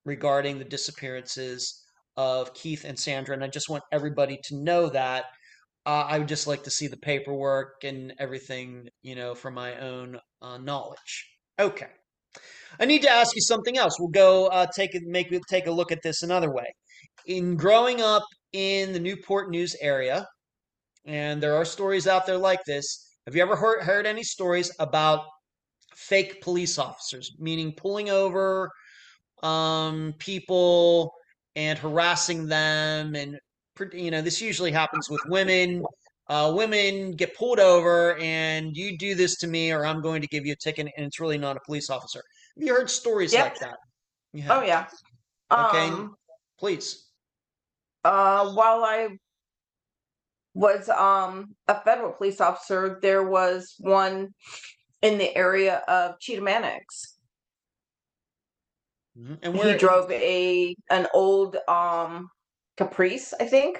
[0.04, 1.82] regarding the disappearances
[2.16, 3.34] of Keith and Sandra.
[3.34, 5.24] And I just want everybody to know that.
[5.84, 9.76] Uh, I would just like to see the paperwork and everything, you know, for my
[9.80, 11.28] own uh, knowledge.
[11.58, 11.88] Okay.
[12.78, 13.98] I need to ask you something else.
[13.98, 16.72] We'll go uh, take make take a look at this another way.
[17.26, 20.26] In growing up in the Newport News area,
[21.04, 23.16] and there are stories out there like this.
[23.26, 25.24] Have you ever heard, heard any stories about
[25.94, 28.70] fake police officers, meaning pulling over
[29.42, 31.12] um, people
[31.54, 33.14] and harassing them?
[33.14, 33.38] And,
[33.92, 35.82] you know, this usually happens with women.
[36.28, 40.28] Uh, women get pulled over and you do this to me or I'm going to
[40.28, 42.22] give you a ticket and it's really not a police officer.
[42.56, 43.44] Have you heard stories Yep.
[43.44, 43.76] like that?
[44.32, 44.86] You Oh yeah.
[45.52, 45.88] Okay.
[45.88, 46.14] Um
[46.58, 47.11] Please.
[48.04, 49.16] Uh while I
[50.54, 54.34] was um a federal police officer, there was one
[55.00, 57.16] in the area of Cheatham Annex.
[59.18, 59.38] Mhm.
[59.42, 62.28] And he drove a an old um
[62.78, 63.78] caprice i think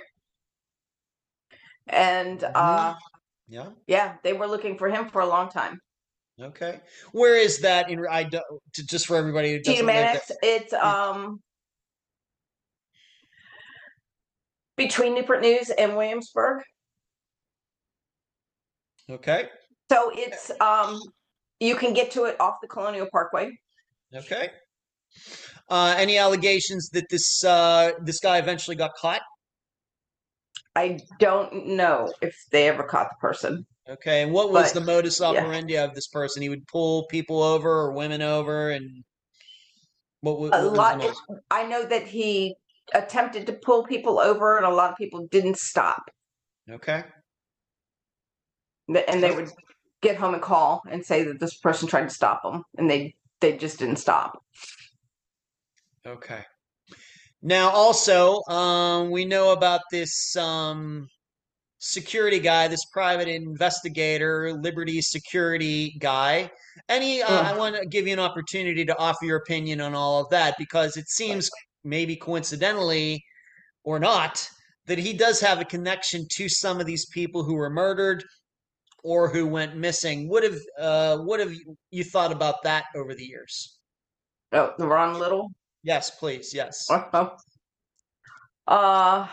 [1.86, 2.52] and Mhm.
[2.54, 2.94] uh
[3.48, 3.70] Yeah.
[3.86, 5.78] yeah they were looking for him for a long time
[6.40, 6.80] Okay.
[7.12, 8.40] Where is that in I do,
[8.74, 10.04] to, just for everybody who doesn't cheetah live there?
[10.04, 11.40] mannix it's um
[14.86, 16.62] between newport news and williamsburg
[19.10, 19.48] Okay.
[19.90, 21.00] so it's um
[21.60, 23.50] you can get to it off the colonial parkway
[24.14, 24.50] Okay.
[25.70, 29.22] Uh, any allegations that this uh, this guy eventually got caught?
[30.76, 34.22] i don't know if they ever caught the person Okay.
[34.22, 35.26] And what was But, the modus yeah.
[35.30, 36.40] operandi of this person?
[36.40, 39.02] He would pull people over or women over, and
[40.20, 41.20] what, what, a was lot the modus?
[41.50, 42.54] i know that he
[42.94, 46.10] attempted to pull people over and a lot of people didn't stop
[46.70, 47.02] Okay.
[48.88, 49.50] And they would
[50.00, 53.14] get home and call and say that this person tried to stop them and they
[53.40, 54.42] they just didn't stop
[56.06, 56.40] Okay.
[57.42, 61.08] Now, also, um, we know about this um,
[61.78, 66.50] security guy, this private investigator, Liberty Security guy.
[66.88, 70.20] Any, uh, I want to give you an opportunity to offer your opinion on all
[70.20, 71.50] of that because it seems,
[71.84, 73.22] maybe coincidentally
[73.84, 74.48] or not,
[74.86, 78.24] that he does have a connection to some of these people who were murdered
[79.04, 80.28] or who went missing.
[80.28, 81.52] What have, uh, what have
[81.90, 83.78] you- thought about that over the years?
[84.52, 85.50] oh the ron little
[85.84, 86.52] Yes, please.
[86.54, 86.86] Yes.
[86.90, 87.26] uh
[88.68, 89.26] i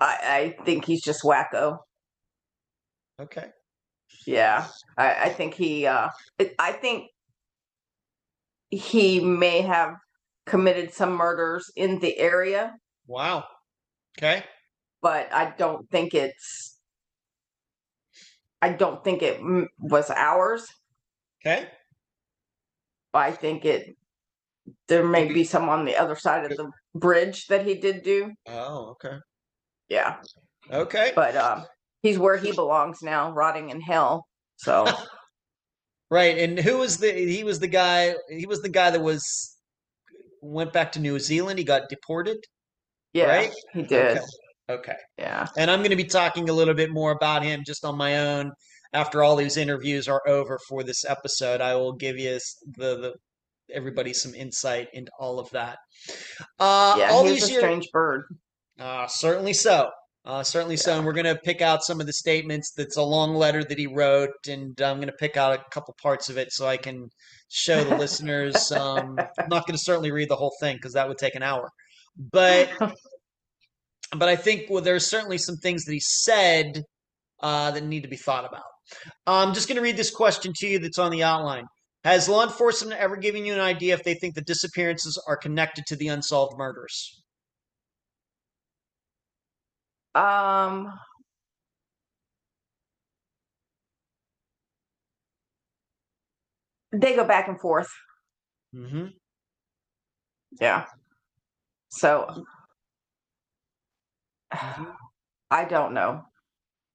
[0.00, 1.78] i think he's just wacko
[3.20, 3.50] Okay.
[4.26, 5.84] Yeah, I, I think he.
[5.86, 6.08] Uh,
[6.58, 7.09] I think
[8.70, 9.94] he may have
[10.46, 12.74] committed some murders in the area,
[13.06, 13.44] Wow.
[14.18, 14.44] Okay.
[15.02, 16.78] but I don't think it's.
[18.62, 19.40] I don't think it
[19.78, 20.66] was ours.
[21.40, 21.68] Okay.
[23.14, 23.96] I think it.
[24.88, 28.32] There may be some on the other side of the bridge that he did do.
[28.46, 29.16] Oh, okay.
[29.88, 30.18] Yeah,
[30.70, 31.12] Okay.
[31.16, 31.64] but um,
[32.02, 34.26] he's where he belongs now, rotting in hell.
[34.56, 34.86] So
[36.10, 36.38] Right.
[36.38, 39.56] And who was the he was the guy he was the guy that was
[40.42, 41.58] went back to New Zealand.
[41.58, 42.38] He got deported.
[43.12, 43.52] yeah, Right?
[43.74, 44.18] he did.
[44.18, 44.26] Okay.
[44.70, 44.96] Okay.
[45.18, 45.46] Yeah.
[45.56, 48.18] And I'm going to be talking a little bit more about him just on my
[48.18, 48.52] own
[48.92, 51.60] after all these interviews are over for this episode.
[51.60, 52.38] I will give you
[52.76, 53.14] the, the
[53.74, 55.78] everybody some insight into all of that.
[56.58, 58.22] Uh, Yeah, all he's these a years, strange bird.
[58.78, 59.90] uh, certainly so.
[60.24, 60.96] Uh, certainly so.
[60.96, 62.72] And we're going to pick out some of the statements.
[62.76, 65.94] That's a long letter that he wrote, and I'm going to pick out a couple
[66.02, 67.08] parts of it so I can
[67.48, 68.72] show the listeners.
[68.80, 71.42] Um, I'm not going to certainly read the whole thing because that would take an
[71.42, 71.68] hour.
[72.16, 72.70] But
[74.16, 76.82] but I think well, there's certainly some things that he said
[77.42, 78.62] uh, that need to be thought about.
[79.26, 81.64] I'm just going to read this question to you that's on the outline.
[82.04, 85.84] Has law enforcement ever given you an idea if they think the disappearances are connected
[85.88, 87.19] to the unsolved murders?
[90.14, 90.92] Um,
[96.92, 97.88] they go back and forth.
[98.74, 99.06] Mm-hmm.
[100.60, 100.86] Yeah.
[101.90, 102.44] So
[104.52, 104.94] Mhm.
[105.50, 106.22] I don't know.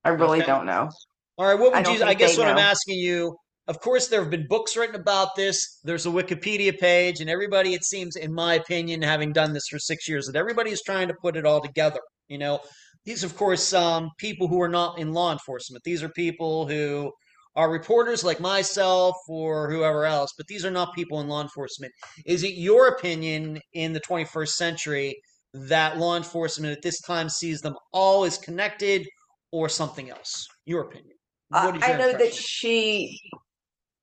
[0.03, 0.47] I really Okay.
[0.47, 0.89] don't know.
[1.37, 2.03] All right, what would don't you?
[2.05, 3.35] I guess what I'm asking you.
[3.67, 5.79] Of course, there have been books written about this.
[5.83, 9.79] There's a Wikipedia page, and everybody, it seems, in my opinion, having done this for
[9.79, 11.99] six years, that everybody is trying to put it all together.
[12.27, 12.59] You know,
[13.05, 15.83] these, of course, um, people who are not in law enforcement.
[15.83, 17.11] These are people who
[17.55, 21.93] are reporters like myself or whoever else, but these are not people in law enforcement.
[22.25, 25.21] Is it your opinion in the 21st century
[25.53, 29.07] that law enforcement at this time sees them all as connected
[29.51, 30.47] or something else?
[30.65, 31.15] Your opinion.
[31.53, 33.19] Uh, I know that she,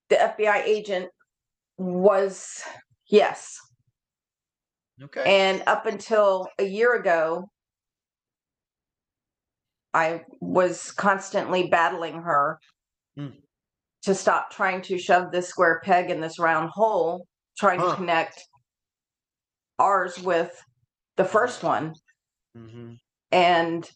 [0.08, 1.08] the FBI agent,
[1.76, 2.62] was
[3.08, 3.58] yes,
[5.02, 5.22] Okay.
[5.26, 7.48] and up until a year ago,
[9.94, 12.58] I was constantly battling her
[13.16, 13.28] Hmm.
[14.02, 17.26] to stop trying to shove this square peg in this round hole,
[17.58, 17.90] trying Huh.
[17.90, 18.42] to connect
[19.78, 20.62] ours with
[21.16, 21.94] the first one.
[22.54, 22.94] hmm
[23.30, 23.90] And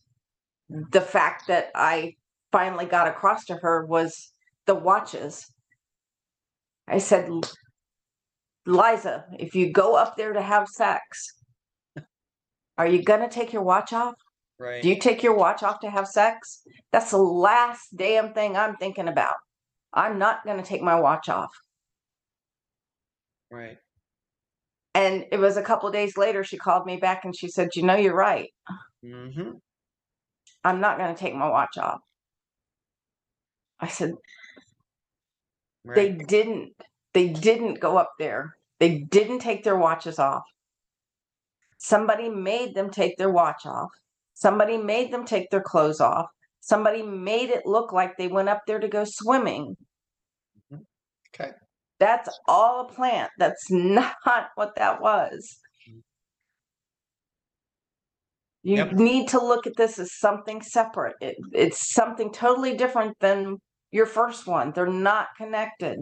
[0.68, 2.16] the fact that I
[2.52, 4.32] finally got across to her was
[4.66, 5.46] the watches.
[6.88, 7.30] I said,
[8.66, 11.34] Liza, if you go up there to have sex,
[12.78, 14.14] are you going to take your watch off?
[14.58, 14.82] Right.
[14.82, 16.62] Do you take your watch off to have sex?
[16.92, 19.34] That's the last damn thing I'm thinking about.
[19.92, 21.50] I'm not going to take my watch off.
[23.50, 23.78] right.
[24.94, 27.82] And it was a couple days later, she called me back and she said, You
[27.82, 28.48] know, you're right.
[29.02, 29.50] hmm
[30.64, 32.00] I'm not going to take my watch off.
[33.80, 34.12] I said,
[35.94, 36.72] They didn't.
[37.14, 38.56] They didn't go up there.
[38.80, 40.42] They didn't take their watches off.
[41.78, 43.90] Somebody made them take their watch off.
[44.36, 46.26] Somebody made them take their clothes off.
[46.60, 49.76] Somebody made it look like they went up there to go swimming.
[50.72, 50.82] Mm-hmm.
[51.34, 51.52] Okay.
[51.98, 53.30] That's all a plant.
[53.38, 54.16] That's not
[54.56, 55.58] what that was.
[55.88, 56.02] Mm.
[58.62, 58.92] You Yep.
[58.92, 61.14] need to look at this as something separate.
[61.22, 63.56] It, it's something totally different than
[63.90, 64.72] your first one.
[64.72, 65.98] They're not connected.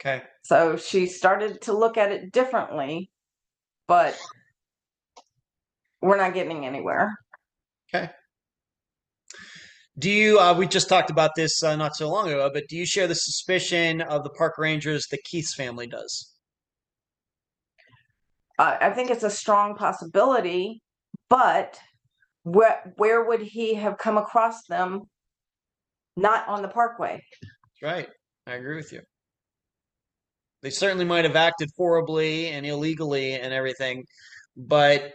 [0.00, 0.22] Okay.
[0.42, 3.08] So she started to look at it differently,
[3.86, 4.18] but
[6.02, 7.14] we're not getting anywhere.
[7.94, 8.10] Okay.
[9.98, 10.38] Do you?
[10.38, 13.06] Uh, we just talked about this uh, not so long ago, but do you share
[13.06, 16.32] the suspicion of the park rangers that Keith's family does?
[18.58, 20.80] Uh, I think it's a strong possibility,
[21.28, 21.78] but
[22.44, 25.02] where where would he have come across them?
[26.16, 27.22] Not on the parkway.
[27.82, 28.08] Right.
[28.46, 29.00] I agree with you.
[30.62, 34.04] They certainly might have acted horribly and illegally and everything,
[34.56, 35.12] but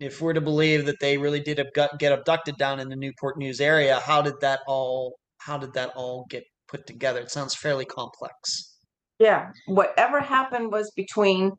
[0.00, 1.60] if we're to believe that they really did
[1.98, 5.14] get abducted down in the Newport News area, how did that all?
[5.38, 7.20] How did that all get put together?
[7.20, 8.76] It sounds fairly complex.
[9.18, 11.52] Yeah, whatever happened was between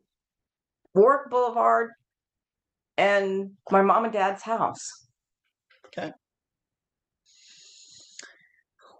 [0.94, 1.90] Warwick Boulevard
[2.98, 4.86] and my mom and dad's house.
[5.86, 6.12] Okay.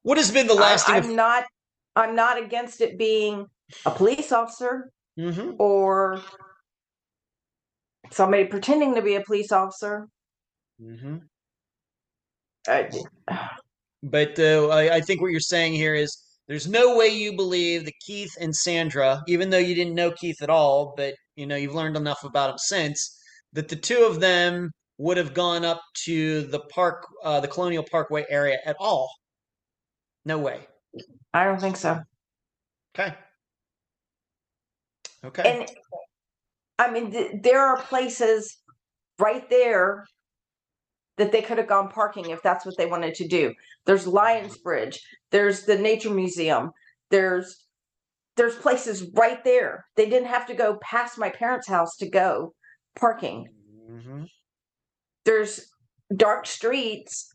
[0.02, 0.94] What has been the I, lasting?
[0.94, 1.44] I'm not.
[1.94, 3.46] I'm not against it being
[3.84, 6.22] a police officer hmm or
[8.10, 10.06] somebody pretending to be a police officer.
[10.80, 11.16] Mm-hmm.
[12.68, 12.90] I,
[14.02, 16.16] But uh, I, I think what you're saying here is
[16.48, 20.42] there's no way you believe that Keith and Sandra, even though you didn't know Keith
[20.42, 23.18] at all, but you know you've learned enough about him since,
[23.52, 27.82] that the two of them would have gone up to the park, uh, the Colonial
[27.90, 29.10] Parkway area at all.
[30.24, 30.66] No way.
[31.34, 32.00] I don't think so.
[32.98, 33.14] Okay.
[35.24, 35.60] Okay.
[35.60, 35.68] And
[36.78, 38.58] I mean, th- there are places
[39.18, 40.04] right there
[41.16, 43.54] that they could have gone parking if that's what they wanted to do.
[43.86, 45.00] There's Lions Bridge.
[45.30, 46.70] There's the Nature Museum.
[47.10, 47.64] There's
[48.36, 49.86] there's places right there.
[49.96, 52.52] They didn't have to go past my parents' house to go
[52.94, 53.48] parking.
[53.88, 54.24] hmm
[55.24, 55.66] There's
[56.14, 57.32] dark streets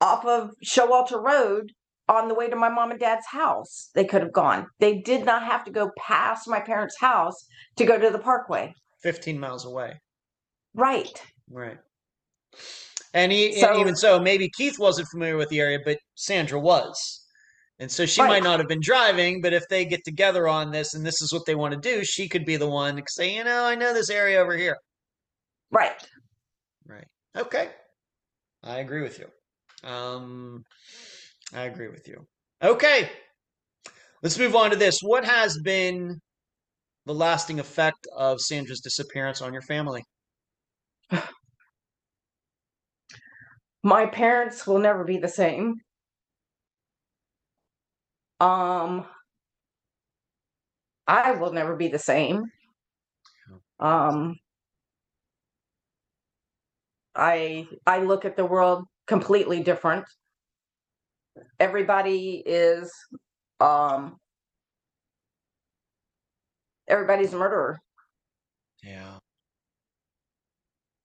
[0.00, 1.72] off of Showalter Road
[2.08, 3.90] on the way to my mom and dad's house.
[3.94, 4.66] They could have gone.
[4.78, 8.74] They did not have to go past my parents' house to go to the parkway.
[9.02, 10.00] 15 miles away.
[10.74, 11.22] Right.
[11.50, 11.78] Right.
[13.12, 16.96] And, he, and even so, maybe Keith wasn't familiar with the area, but Sandra was.
[17.78, 18.28] And so she Right.
[18.28, 21.32] might not have been driving, but if they get together on this and this is
[21.32, 23.74] what they want to do, she could be the one to say, you know, I
[23.74, 24.76] know this area over here.
[25.70, 25.96] Right.
[26.86, 27.06] Right.
[27.36, 27.70] Okay.
[28.62, 29.28] I agree with you.
[29.88, 30.64] Um,
[31.52, 32.26] I agree with you.
[32.62, 33.10] Okay.
[34.22, 35.00] Let's move on to this.
[35.02, 36.20] What has been
[37.06, 40.02] the lasting effect of Sandra's disappearance on your family?
[43.82, 45.74] My parents will never be the same.
[48.40, 49.06] Um
[51.06, 52.44] I will never be the same.
[53.80, 54.36] Um
[57.16, 60.04] I I look at the world completely different.
[61.58, 62.92] Everybody is
[63.60, 64.18] um
[66.88, 67.80] everybody's a murderer.
[68.82, 69.18] Yeah.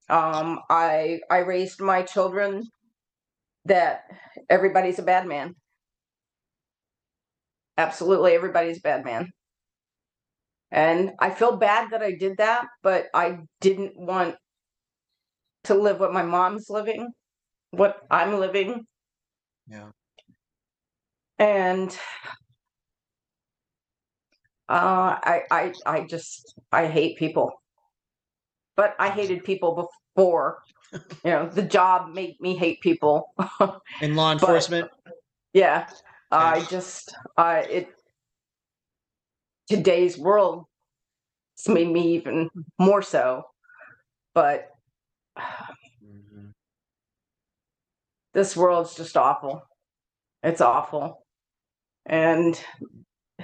[0.09, 2.63] Um, I I raised my children
[3.65, 4.03] that
[4.49, 5.55] everybody's a bad man.
[7.79, 9.31] Absolutely, everybody's a bad man.
[10.71, 14.35] And I feel bad that I did that, but I didn't want
[15.63, 17.13] to live what my mom's living,
[17.71, 18.85] what I'm living,
[19.67, 19.91] Yeah.
[21.39, 21.89] And
[24.67, 27.51] uh, I I I just I hate people.
[28.75, 30.59] But I hated people before.
[30.93, 33.33] You know, the job made me hate people.
[34.01, 34.89] In law enforcement?
[35.53, 35.87] yeah,
[36.31, 37.87] I just I it
[39.67, 40.65] today's world
[41.55, 42.49] it's made me even
[42.79, 43.43] more so.
[44.33, 44.69] But
[46.01, 46.53] Mhm.
[48.33, 49.63] this world's just awful.
[50.41, 51.25] It's awful.
[52.09, 52.59] And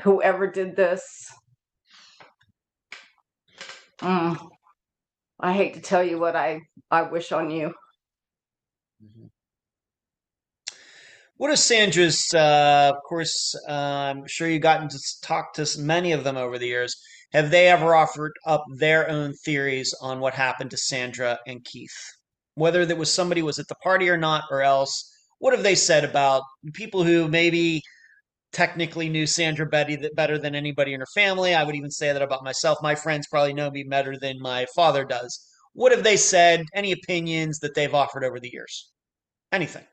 [0.01, 1.03] whoever did this,
[3.99, 4.49] mm,
[5.39, 7.75] I hate to tell you what I, I wish on you.
[9.03, 9.29] Mhm.
[11.37, 12.33] What is Sandra's?
[12.33, 16.57] Uh, of course, uh, I'm sure you've gotten to talk to many of them over
[16.57, 16.95] the years.
[17.33, 21.95] Have they ever offered up their own theories on what happened to Sandra and Keith?
[22.55, 25.75] Whether that was somebody was at the party or not, or else, what have they
[25.75, 26.41] said about
[26.73, 27.83] people who maybe
[28.55, 31.53] technically knew Sandra Betty that better than anybody in her family?
[31.53, 32.81] I would even say that about myself.
[32.81, 35.45] My friends probably know me better than my father does.
[35.73, 36.63] What have they said?
[36.73, 38.91] Any opinions that they've offered over the years?
[39.51, 39.83] Anything?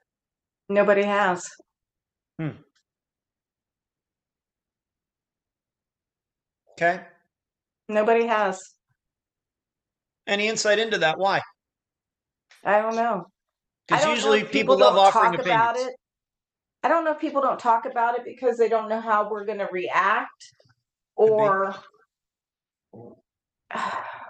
[0.69, 1.45] Nobody has.
[2.39, 2.51] Hmm.
[6.73, 7.01] Okay.
[7.89, 8.61] Nobody has.
[10.29, 11.19] Any insight into that?
[11.19, 11.41] Why?
[12.65, 13.27] I don't know.
[13.89, 15.51] Because don't know usually people, love offering opinions.
[15.51, 15.95] about it.
[16.83, 19.45] I don't know if people don't talk about it because they don't know how we're
[19.45, 20.53] going to react
[21.27, 21.33] be.
[21.35, 21.75] or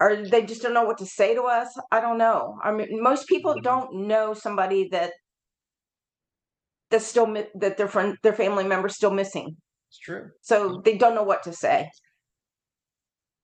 [0.00, 1.68] or they just don't know what to say to us.
[1.90, 2.58] I don't know.
[2.62, 3.62] I mean, most people Mhm.
[3.62, 5.12] don't know somebody that
[6.90, 9.56] that's still mi- that their friend their family member's still missing.
[9.88, 10.30] It's true.
[10.42, 11.90] So they don't know what to say.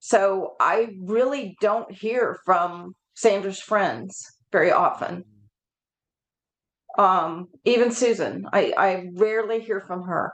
[0.01, 5.25] So I really don't hear from Sandra's friends very often.
[6.99, 10.33] Um, even Susan, I, I rarely hear from her.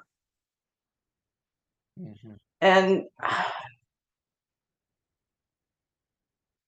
[1.98, 2.36] Mhm.
[2.60, 3.05] And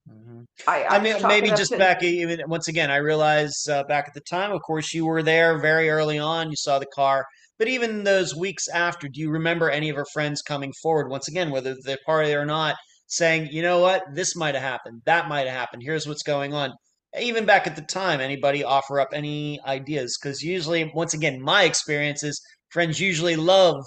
[0.08, 0.46] Mhm.
[0.66, 2.90] I, I I mean, maybe just to- back even once again.
[2.90, 6.50] I realize uh, back at the time, of course, you were there very early on.
[6.50, 7.26] You saw the car,
[7.58, 11.28] but even those weeks after, do you remember any of her friends coming forward once
[11.28, 12.76] again, whether they're party or not,
[13.06, 14.02] saying, "You know what?
[14.14, 15.02] This might have happened.
[15.04, 15.82] That might have happened.
[15.82, 16.72] Here's what's going on."
[17.18, 20.18] Even back at the time, anybody offer up any ideas?
[20.20, 22.40] Because usually, once again, my experience is
[22.70, 23.85] friends usually love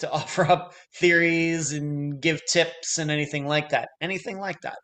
[0.00, 3.88] to offer up theories and give tips and anything like that.
[4.00, 4.78] Anything like that.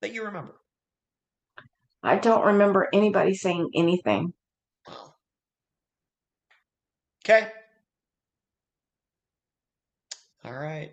[0.00, 0.54] that you remember?
[2.02, 4.32] I don't remember anybody saying anything.
[7.24, 7.50] Okay.
[10.44, 10.92] All right.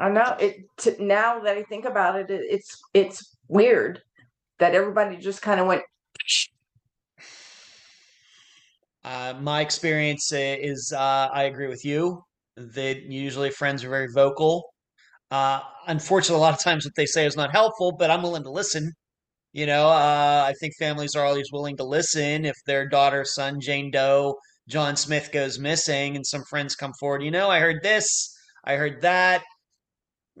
[0.00, 0.56] I know it.
[0.78, 4.00] T- now that I think about it, it, it's it's weird
[4.58, 5.82] that everybody just kind of went.
[9.02, 12.22] Uh, my experience is uh, I agree with you.
[12.58, 14.62] That usually friends are very vocal.
[15.30, 18.42] Uh, unfortunately, a lot of times what they say is not helpful, but I'm willing
[18.42, 18.92] to listen.
[19.54, 23.58] You know, uh, I think families are always willing to listen if their daughter, son,
[23.58, 24.36] Jane Doe,
[24.68, 27.22] John Smith goes missing, and some friends come forward.
[27.22, 29.42] You know, I heard this, I heard that.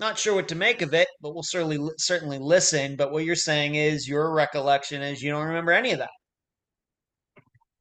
[0.00, 2.96] Not sure what to make of it, but we'll certainly certainly listen.
[2.96, 6.08] But what you're saying is your recollection is you don't remember any of that.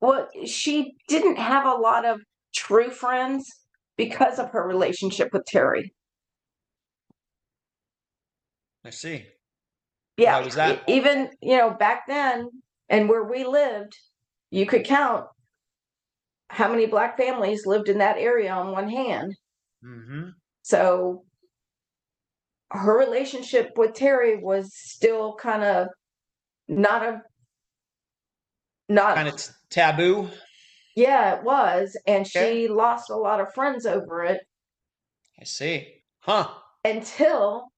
[0.01, 2.19] Well, she didn't have a lot of
[2.53, 3.45] true friends
[3.95, 5.93] because of her relationship with Terry.
[8.83, 9.25] I see.
[10.17, 10.39] Yeah.
[10.39, 10.83] Why was that?
[10.89, 12.49] Even, you know, back then
[12.89, 13.97] and where we lived,
[14.51, 15.25] you could count
[16.49, 19.33] how many black families lived in that area on one hand.
[19.85, 20.29] Mm-hmm.
[20.63, 21.23] So
[22.71, 25.87] her relationship with Terry was still kind of
[26.67, 27.21] not a
[28.89, 30.29] not Kind of t- taboo.
[30.95, 31.97] yeah, it was.
[32.07, 32.63] And Okay.
[32.63, 34.41] she lost a lot of friends over it
[35.39, 36.03] I see.
[36.19, 36.53] Huh.
[36.83, 37.71] until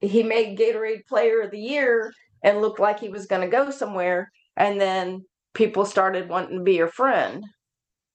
[0.00, 2.12] he made Gatorade Player of the Year
[2.42, 4.30] and looked like he was going to go somewhere.
[4.56, 5.24] And then
[5.54, 7.44] people started wanting to be her friend.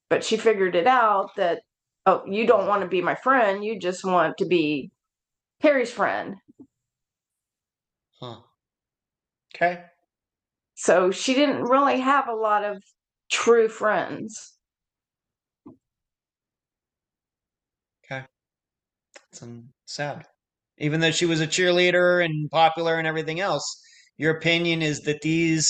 [0.10, 1.62] But she figured it out that,
[2.06, 3.64] oh, you don't want to be my friend.
[3.64, 4.92] You just want to be
[5.62, 6.36] Harry's friend.
[8.20, 8.42] Huh.
[9.56, 9.84] Okay.
[10.76, 12.82] So she didn't really have a lot of
[13.30, 14.54] true friends.
[18.06, 18.26] Okay.
[19.32, 19.44] It's
[19.86, 20.26] sad.
[20.78, 23.82] Even though she was a cheerleader and popular and everything else,
[24.18, 25.68] your opinion is that these,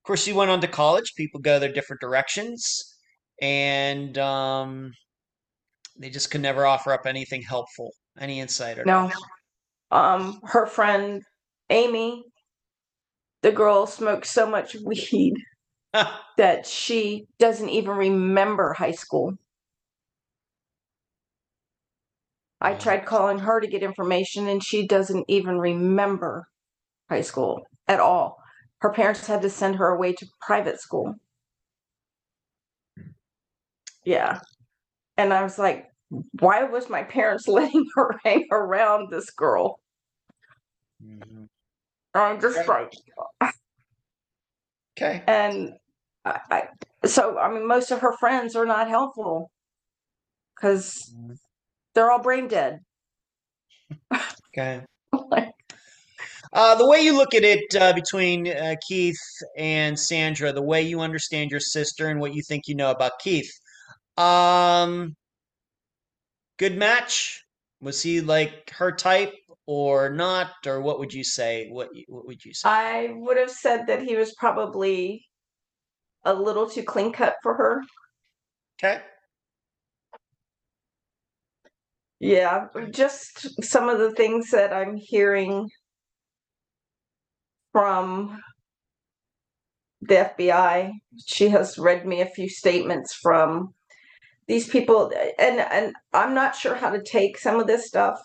[0.00, 1.14] of course, she went on to college.
[1.16, 2.94] People go their different directions,
[3.42, 4.92] and um,
[5.98, 8.78] they just could never offer up anything helpful, any insight.
[8.78, 9.10] Or No.
[9.90, 11.22] Um, her friend
[11.70, 12.24] Amy,
[13.42, 15.34] the girl smoked so much weed
[16.36, 19.36] that she doesn't even remember high school.
[22.60, 22.78] I Wow.
[22.78, 26.48] tried calling her to get information and she doesn't even remember
[27.10, 28.38] high school at all.
[28.80, 31.16] Her parents had to send her away to private school.
[34.04, 34.40] Yeah.
[35.16, 35.90] And I was like,
[36.40, 39.80] why was my parents letting her hang around this girl?
[41.02, 41.48] Mhm.
[42.14, 42.94] I'm just Right.
[43.40, 43.52] like,
[44.98, 45.22] Okay.
[45.26, 45.74] and
[46.24, 49.50] I, I so I mean most of her friends are not helpful
[50.54, 51.36] because Mhm.
[51.94, 52.80] they're all brain dead.
[54.48, 54.82] Okay.
[55.30, 55.50] Like,
[56.52, 59.20] Uh, the way you look at it uh, between uh, Keith
[59.56, 63.12] and Sandra, the way you understand your sister and what you think you know about
[63.20, 63.50] Keith,
[64.16, 65.14] um,
[66.58, 67.42] good match.
[67.80, 69.34] Was he like her type
[69.66, 71.68] or not, or what would you say?
[71.70, 72.68] What what would you say?
[72.68, 75.26] I would have said that he was probably
[76.24, 77.82] a little too clean cut for her.
[78.78, 79.02] Okay.
[82.18, 85.68] Yeah, just some of the things that I'm hearing
[87.72, 88.40] from
[90.00, 90.92] the FBI.
[91.26, 93.74] She has read me a few statements from
[94.48, 98.18] these people and and I'm not sure how to take some of this stuff.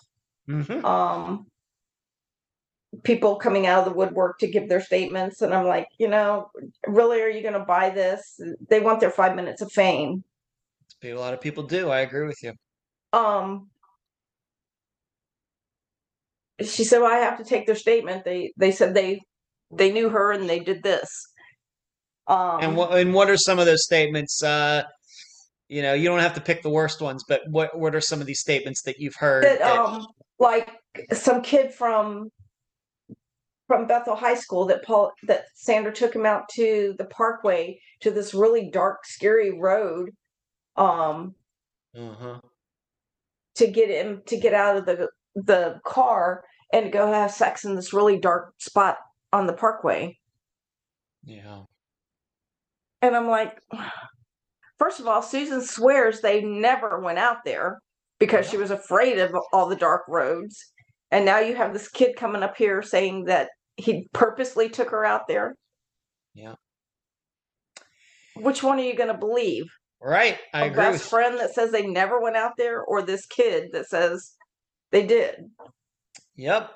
[0.48, 0.84] Mm-hmm.
[0.84, 1.46] Um
[3.04, 6.50] people coming out of the woodwork to give their statements and I'm like, you know,
[6.86, 8.20] really are you going to buy this?
[8.68, 10.24] They want their 5 minutes of fame.
[11.02, 11.88] A lot of people do.
[11.90, 12.52] I agree with you.
[13.12, 13.68] um
[16.60, 19.20] she said well, i have to take their statement they they said they
[19.72, 21.08] they knew her and they did this
[22.28, 24.42] um And what and what are some of those statements?
[24.42, 24.84] Uh,
[25.68, 28.20] you know, you don't have to pick the worst ones, but what what are some
[28.20, 29.44] of these statements that you've heard?
[29.44, 30.06] that that- um
[30.38, 30.70] like
[31.12, 32.28] some kid from
[33.68, 38.10] from Bethel High School that Paul that Sandra took him out to the parkway to
[38.10, 40.10] this really dark scary road
[40.76, 41.34] um
[41.96, 42.40] Uh-huh.
[43.56, 47.74] to get him to get out of the the car and go have sex in
[47.76, 48.96] this really dark spot
[49.32, 50.18] on the parkway
[51.24, 51.62] Yeah.
[53.00, 53.58] And I'm like,
[54.82, 57.78] first of all, Susan swears they never went out there
[58.18, 60.56] because she was afraid of all the dark roads.
[61.12, 65.04] And now you have this kid coming up here saying that he purposely took her
[65.04, 65.54] out there.
[66.34, 66.54] Yeah.
[68.34, 69.64] Which one are you going to believe?
[70.00, 70.38] Right.
[70.52, 73.68] I A agree best friend that says they never went out there or this kid
[73.72, 74.32] that says
[74.90, 75.36] they did?
[76.34, 76.70] Yep.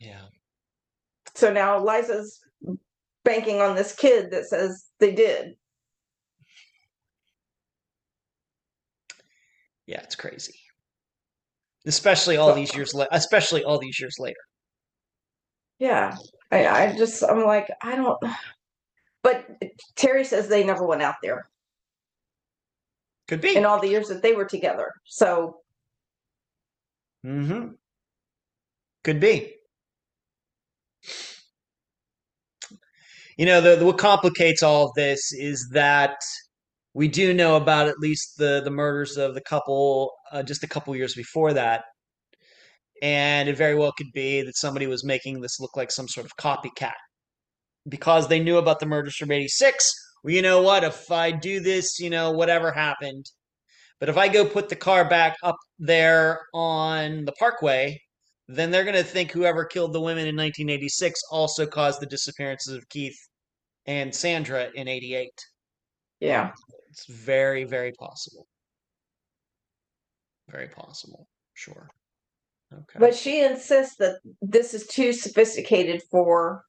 [0.00, 0.22] Yeah.
[1.34, 2.40] So now Liza's
[3.30, 5.54] banking on this kid that says they did.
[9.86, 10.54] Yeah, it's crazy.
[11.86, 14.40] Especially all these years la- especially all these years later.
[15.78, 16.16] Yeah.
[16.50, 18.18] I, I just I'm like, I don't
[19.22, 19.46] but
[19.96, 21.48] Terry says they never went out there
[23.28, 23.54] Could be.
[23.54, 24.90] in all the years that they were together.
[25.04, 25.56] So
[27.24, 27.72] Mm-hmm.
[29.04, 29.54] Could be.
[33.40, 36.18] You know, the, the what complicates all of this is that
[36.92, 40.68] we do know about at least the the murders of the couple uh, just a
[40.68, 41.84] couple years before that,
[43.00, 46.26] and it very well could be that somebody was making this look like some sort
[46.26, 47.00] of copycat
[47.88, 49.90] because they knew about the murders from '86.
[50.22, 50.84] Well, you know what?
[50.84, 53.24] If I do this, you know, whatever happened,
[54.00, 57.98] but if I go put the car back up there on the parkway,
[58.48, 62.74] then they're going to think whoever killed the women in 1986 also caused the disappearances
[62.74, 63.16] of Keith
[63.90, 65.30] and Sandra in 88.
[66.20, 66.52] yeah.
[66.90, 68.46] It's very, very possible.
[70.48, 71.26] Very possible.
[71.54, 71.88] Sure.
[72.72, 72.98] Okay.
[72.98, 76.64] But she insists that this is too sophisticated for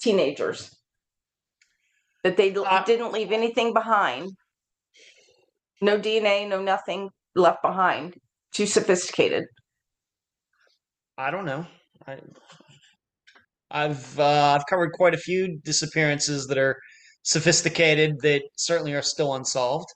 [0.00, 0.70] teenagers.
[2.22, 4.32] That they Uh, didn't leave anything behind.
[5.80, 8.14] No DNA, no nothing left behind.
[8.54, 9.44] Too sophisticated.
[11.16, 11.66] I don't know.
[12.06, 12.18] I,
[13.72, 16.76] I've uh, I've covered quite a few disappearances that are
[17.22, 19.88] sophisticated that certainly are still unsolved.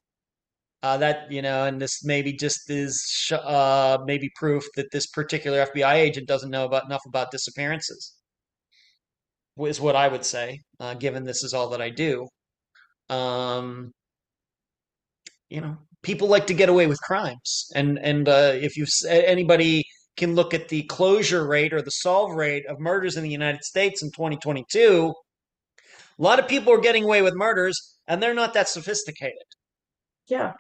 [0.83, 5.07] Uh, that you know, and this maybe just is sh- uh, maybe proof that this
[5.07, 8.15] particular FBI agent doesn't know about enough about disappearances.
[9.59, 12.29] Is what I would say, uh, given this is all that I do.
[13.09, 13.93] Um,
[15.49, 19.85] you know, people like to get away with crimes, and and uh, if you anybody
[20.17, 23.63] can look at the closure rate or the solve rate of murders in the United
[23.65, 25.13] States in 2022,
[26.19, 29.37] a lot of people are getting away with murders, and they're not that sophisticated.
[30.29, 30.55] Yeah.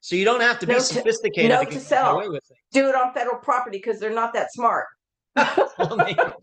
[0.00, 2.14] So you don't have to be Note to- sophisticated note to to get self.
[2.14, 2.56] away with it.
[2.72, 4.86] Do it on federal property because they're not that smart.
[5.78, 6.34] Well.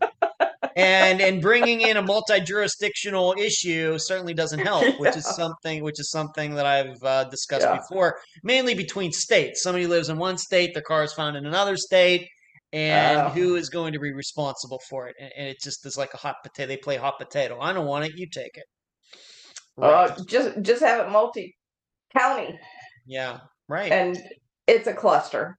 [0.78, 6.10] And and bringing in a multi-jurisdictional issue certainly doesn't help, which is something which is
[6.10, 7.76] something that I've uh, discussed Yeah.
[7.78, 9.62] before, mainly between states.
[9.62, 12.28] Somebody lives in one state, their car is found in another state,
[12.72, 13.28] and Oh.
[13.30, 15.16] who is going to be responsible for it?
[15.20, 16.68] And, and it just is like a hot potato.
[16.68, 17.58] They play hot potato.
[17.60, 18.12] I don't want it.
[18.16, 18.64] You take it.
[19.76, 20.10] Right.
[20.10, 21.56] Uh, just just have it multi
[22.16, 22.58] county
[23.06, 23.38] yeah.
[23.68, 23.92] Right.
[23.92, 24.18] and
[24.66, 25.56] it's a cluster.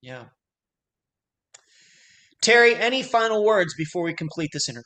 [0.00, 0.24] yeah.
[2.42, 4.82] Terry, any final words before we complete this interview?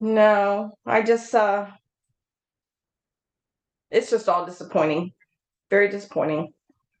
[0.00, 1.66] No, I just uh
[3.90, 5.12] it's just all disappointing.
[5.70, 6.48] Very disappointing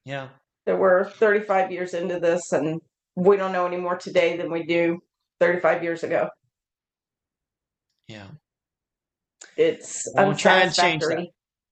[0.04, 0.28] Yeah.
[0.66, 2.80] that we're 35 years into this and
[3.14, 4.98] we don't know any more today than we do
[5.40, 6.28] 35 years ago.
[8.08, 8.28] Yeah.
[9.56, 11.26] It's Well, try and change that.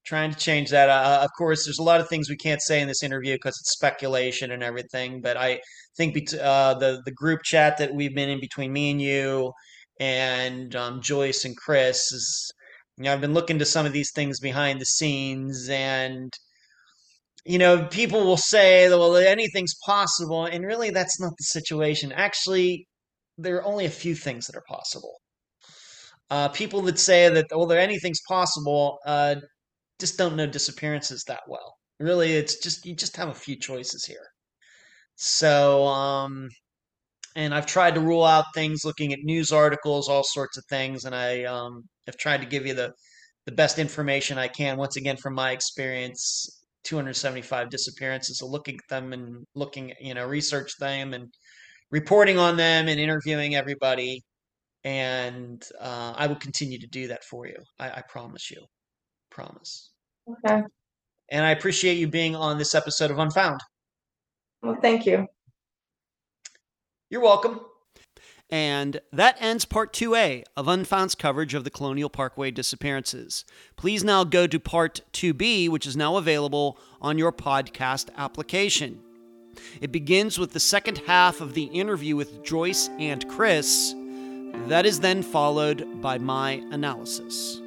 [0.07, 0.89] Trying to change that.
[0.89, 3.59] Uh, of course, there's a lot of things we can't say in this interview because
[3.61, 5.21] it's speculation and everything.
[5.21, 5.61] But I
[5.97, 9.53] think bet- uh, the the group chat that we've been in between me and you
[9.99, 12.53] and um, Joyce and Chris is,
[12.99, 16.33] you know, I've been looking to some of these things behind the scenes, and
[17.45, 22.13] you know, people will say well, anything's possible, and really, that's not the situation.
[22.13, 22.87] Actually,
[23.39, 25.15] there are only a few things that are possible.
[26.29, 28.99] Uh, people that say that well, anything's possible.
[30.01, 31.77] Just don't know disappearances that well.
[32.01, 34.29] Really, it's just you just have a few choices here.
[35.17, 36.49] So, um,
[37.37, 41.05] and I've tried to rule out things looking at news articles, all sorts of things,
[41.05, 42.93] and I um, have tried to give you the
[43.47, 44.77] the best information I can.
[44.77, 50.27] Once again, from my experience, 275 disappearances, so looking at them and looking, you know,
[50.27, 51.33] research them and
[51.91, 54.23] reporting on them and interviewing everybody.
[54.85, 57.57] And uh, I will continue to do that for you.
[57.79, 58.65] I, I promise you.
[59.37, 59.91] Promise.
[60.27, 60.63] Okay.
[61.31, 63.61] And I appreciate you being on this episode of Unfound.
[64.63, 65.27] Well, thank you.
[67.11, 67.61] You're welcome.
[68.49, 73.45] And that ends part 2A of Unfound's coverage of the Colonial Parkway disappearances.
[73.77, 79.03] Please now go to part 2B, which is now available on your podcast application.
[79.83, 83.95] It begins with the second half of the interview with Joyce and Chris.
[84.69, 87.61] That is then followed by my analysis.